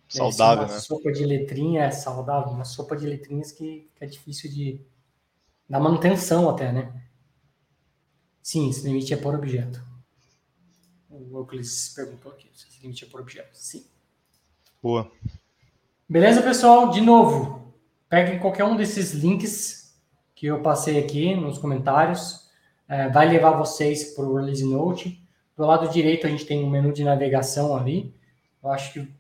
Saudável, 0.09 0.65
uma 0.65 0.75
né? 0.75 0.79
sopa 0.79 1.11
de 1.11 1.25
letrinha 1.25 1.83
é 1.83 1.91
saudável, 1.91 2.53
uma 2.53 2.65
sopa 2.65 2.97
de 2.97 3.05
letrinhas 3.05 3.51
que, 3.51 3.91
que 3.97 4.05
é 4.05 4.07
difícil 4.07 4.49
de 4.49 4.81
dar 5.69 5.81
manutenção 5.81 6.49
até, 6.49 6.71
né? 6.71 7.03
Sim, 8.41 8.71
esse 8.71 8.87
limite 8.87 9.13
é 9.13 9.17
por 9.17 9.35
objeto. 9.35 9.83
O 11.11 11.39
Euclides 11.39 11.93
perguntou 11.97 12.31
aqui, 12.31 12.49
se 12.55 12.69
esse 12.69 12.81
limite 12.81 13.05
é 13.05 13.09
por 13.09 13.21
objeto. 13.21 13.51
Sim. 13.55 13.85
Boa. 14.81 15.11
Beleza, 16.09 16.43
pessoal? 16.43 16.91
De 16.91 17.01
novo, 17.01 17.75
peguem 18.09 18.39
qualquer 18.39 18.65
um 18.65 18.77
desses 18.77 19.13
links 19.13 19.88
que 20.39 20.47
eu 20.47 20.63
passei 20.63 21.01
aqui 21.01 21.35
nos 21.35 21.59
comentários. 21.59 22.49
É, 22.89 23.09
vai 23.09 23.29
levar 23.29 23.59
vocês 23.59 24.15
para 24.15 24.25
o 24.25 24.37
Release 24.37 24.65
Note. 24.65 25.21
Do 25.57 25.67
lado 25.67 25.89
direito, 25.89 26.29
a 26.29 26.31
gente 26.31 26.47
tem 26.47 26.65
um 26.65 26.71
menu 26.71 26.93
de 26.93 27.03
navegação 27.03 27.77
ali. 27.77 28.15
Eu 28.63 28.71
acho 28.71 28.93
que 28.93 29.13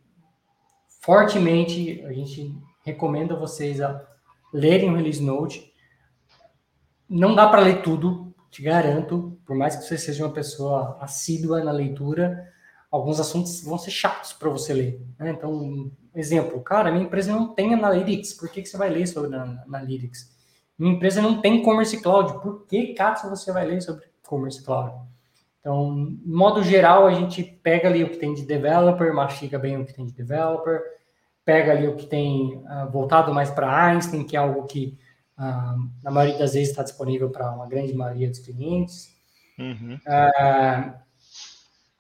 fortemente 1.00 2.00
a 2.06 2.12
gente 2.12 2.56
recomenda 2.84 3.34
vocês 3.34 3.80
a 3.80 4.00
lerem 4.54 4.90
o 4.90 4.94
Release 4.94 5.20
Note. 5.20 5.74
Não 7.08 7.34
dá 7.34 7.48
para 7.48 7.62
ler 7.62 7.82
tudo, 7.82 8.32
te 8.48 8.62
garanto, 8.62 9.36
por 9.44 9.56
mais 9.56 9.74
que 9.74 9.82
você 9.82 9.98
seja 9.98 10.24
uma 10.24 10.32
pessoa 10.32 10.98
assídua 11.00 11.64
na 11.64 11.72
leitura, 11.72 12.48
alguns 12.88 13.18
assuntos 13.18 13.60
vão 13.64 13.76
ser 13.76 13.90
chatos 13.90 14.32
para 14.32 14.50
você 14.50 14.72
ler. 14.72 15.04
Né? 15.18 15.30
Então, 15.30 15.90
exemplo, 16.14 16.60
cara, 16.60 16.92
minha 16.92 17.04
empresa 17.04 17.32
não 17.32 17.54
tem 17.54 17.74
Analytics, 17.74 18.34
por 18.34 18.48
que, 18.48 18.62
que 18.62 18.68
você 18.68 18.76
vai 18.76 18.88
ler 18.88 19.08
sobre 19.08 19.34
Analytics? 19.34 20.37
Minha 20.78 20.94
empresa 20.94 21.20
não 21.20 21.40
tem 21.40 21.62
Commerce 21.62 22.00
Cloud, 22.00 22.40
por 22.40 22.66
que, 22.66 22.94
caso 22.94 23.28
você 23.28 23.52
vai 23.52 23.66
ler 23.66 23.82
sobre 23.82 24.04
Commerce 24.22 24.62
Cloud? 24.62 24.94
Então, 25.60 26.16
modo 26.24 26.62
geral, 26.62 27.06
a 27.06 27.12
gente 27.12 27.42
pega 27.42 27.88
ali 27.88 28.04
o 28.04 28.10
que 28.10 28.16
tem 28.16 28.32
de 28.32 28.46
developer, 28.46 29.12
mastiga 29.12 29.58
bem 29.58 29.76
o 29.76 29.84
que 29.84 29.92
tem 29.92 30.06
de 30.06 30.12
developer, 30.12 30.80
pega 31.44 31.72
ali 31.72 31.88
o 31.88 31.96
que 31.96 32.06
tem 32.06 32.56
uh, 32.56 32.90
voltado 32.90 33.34
mais 33.34 33.50
para 33.50 33.86
Einstein, 33.86 34.24
que 34.24 34.36
é 34.36 34.38
algo 34.38 34.66
que, 34.66 34.96
uh, 35.36 35.90
na 36.02 36.10
maioria 36.10 36.38
das 36.38 36.54
vezes, 36.54 36.70
está 36.70 36.82
disponível 36.82 37.28
para 37.28 37.50
uma 37.50 37.66
grande 37.66 37.92
maioria 37.92 38.28
dos 38.28 38.38
clientes. 38.38 39.14
Uhum. 39.58 39.98
Uh, 40.06 40.94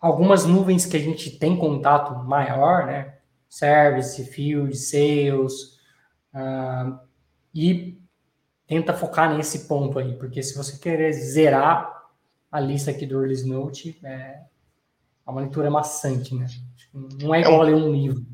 algumas 0.00 0.44
nuvens 0.46 0.86
que 0.86 0.96
a 0.96 1.00
gente 1.00 1.36
tem 1.38 1.56
contato 1.56 2.14
maior, 2.24 2.86
né? 2.86 3.16
Service, 3.48 4.22
Field, 4.26 4.76
Sales, 4.76 5.78
e 7.54 7.98
tenta 8.68 8.92
focar 8.92 9.34
nesse 9.34 9.60
ponto 9.60 9.98
aí, 9.98 10.12
porque 10.12 10.42
se 10.42 10.54
você 10.54 10.76
querer 10.76 11.12
zerar 11.14 12.06
a 12.52 12.60
lista 12.60 12.90
aqui 12.90 13.06
do 13.06 13.20
Release 13.20 13.48
Note, 13.48 13.98
é, 14.04 14.42
é 15.26 15.30
uma 15.30 15.40
leitura 15.40 15.70
maçante, 15.70 16.34
né? 16.34 16.46
Não 16.92 17.34
é 17.34 17.40
igual 17.40 17.54
é 17.54 17.58
um, 17.58 17.62
ler 17.62 17.74
um 17.74 17.92
livro. 17.92 18.26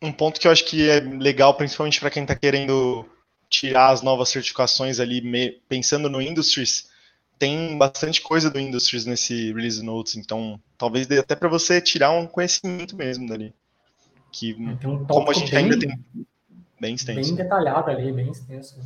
Um 0.00 0.12
ponto 0.12 0.40
que 0.40 0.46
eu 0.46 0.52
acho 0.52 0.64
que 0.64 0.88
é 0.88 1.00
legal, 1.00 1.54
principalmente 1.54 1.98
para 1.98 2.10
quem 2.10 2.22
está 2.22 2.36
querendo 2.36 3.04
tirar 3.50 3.90
as 3.90 4.02
novas 4.02 4.28
certificações 4.28 5.00
ali, 5.00 5.20
me, 5.20 5.50
pensando 5.68 6.08
no 6.08 6.22
Industries, 6.22 6.88
tem 7.38 7.76
bastante 7.76 8.20
coisa 8.20 8.48
do 8.50 8.60
Industries 8.60 9.04
nesse 9.04 9.52
Release 9.52 9.82
Notes, 9.82 10.16
então 10.16 10.60
talvez 10.78 11.06
dê 11.06 11.18
até 11.18 11.34
para 11.34 11.48
você 11.48 11.80
tirar 11.80 12.12
um 12.12 12.26
conhecimento 12.26 12.96
mesmo 12.96 13.28
dali. 13.28 13.52
Que, 14.30 14.54
um 14.54 15.04
como 15.04 15.30
a 15.30 15.34
gente 15.34 15.50
bem, 15.50 15.64
ainda 15.64 15.78
tem. 15.78 16.04
Bem 16.80 16.94
extenso. 16.94 17.34
Bem 17.34 17.44
detalhado 17.44 17.90
ali, 17.90 18.12
bem 18.12 18.30
extenso. 18.30 18.80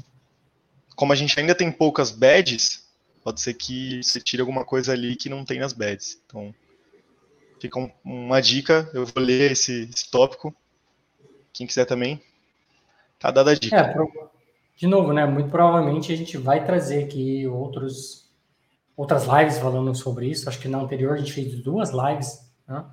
Como 0.98 1.12
a 1.12 1.16
gente 1.16 1.38
ainda 1.38 1.54
tem 1.54 1.70
poucas 1.70 2.11
badges, 2.11 2.84
pode 3.22 3.40
ser 3.40 3.54
que 3.54 4.02
você 4.02 4.20
tire 4.20 4.40
alguma 4.40 4.64
coisa 4.64 4.92
ali 4.92 5.14
que 5.14 5.28
não 5.28 5.44
tem 5.44 5.61
nas 5.61 5.72
badges. 5.72 6.20
Então. 6.26 6.52
fica 7.61 7.78
um, 7.78 7.88
uma 8.04 8.42
dica. 8.42 8.90
Eu 8.92 9.06
vou 9.06 9.22
ler 9.22 9.52
esse, 9.52 9.88
esse, 9.94 10.11
tópico. 10.11 10.52
Quem 11.52 11.68
quiser 11.68 11.84
também, 11.84 12.20
tá 13.16 13.30
dada 13.30 13.52
a 13.52 13.54
dica. 13.54 13.76
É, 13.76 13.94
de 14.76 14.88
novo, 14.88 15.12
né? 15.12 15.24
Muito 15.24 15.50
provavelmente 15.50 16.12
a 16.12 16.16
gente 16.16 16.37
vai 16.37 16.64
trazer 16.64 17.04
aqui 17.04 17.46
outros, 17.46 18.28
outras 18.96 19.22
lives 19.22 19.56
falando 19.56 19.94
sobre 19.94 20.26
isso. 20.26 20.48
Acho 20.48 20.58
que 20.58 20.66
na 20.66 20.80
anterior 20.80 21.14
a 21.14 21.18
gente 21.18 21.32
fez 21.32 21.62
duas 21.62 21.90
lives, 21.90 22.40
né? 22.66 22.84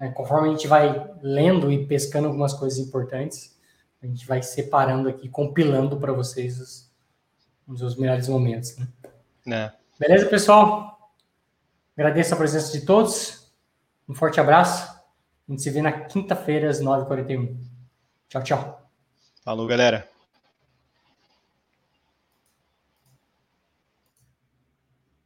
É, 0.00 0.08
conforme 0.08 0.48
a 0.48 0.50
gente 0.50 0.66
vai 0.66 1.14
lendo 1.22 1.70
e 1.70 1.86
pescando 1.86 2.26
algumas 2.26 2.52
coisas 2.54 2.80
importantes, 2.80 3.56
a 4.02 4.06
gente 4.06 4.26
vai 4.26 4.42
separando 4.42 5.08
aqui, 5.08 5.28
compilando 5.28 5.96
para 5.96 6.12
vocês 6.12 6.60
os, 6.60 6.86
os 7.66 7.96
melhores 7.96 8.28
momentos. 8.28 8.76
Né? 8.76 8.88
É. 9.48 9.72
Beleza, 9.98 10.26
pessoal? 10.26 11.12
Agradeço 11.96 12.34
a 12.34 12.36
presença 12.36 12.78
de 12.78 12.84
todos. 12.84 13.50
Um 14.08 14.14
forte 14.14 14.40
abraço. 14.40 14.94
A 15.48 15.52
gente 15.52 15.62
se 15.62 15.70
vê 15.70 15.80
na 15.80 15.92
quinta-feira, 15.92 16.68
às 16.68 16.80
9h41. 16.80 17.56
Tchau, 18.28 18.42
tchau. 18.42 18.90
Falou, 19.42 19.66
galera. 19.66 20.08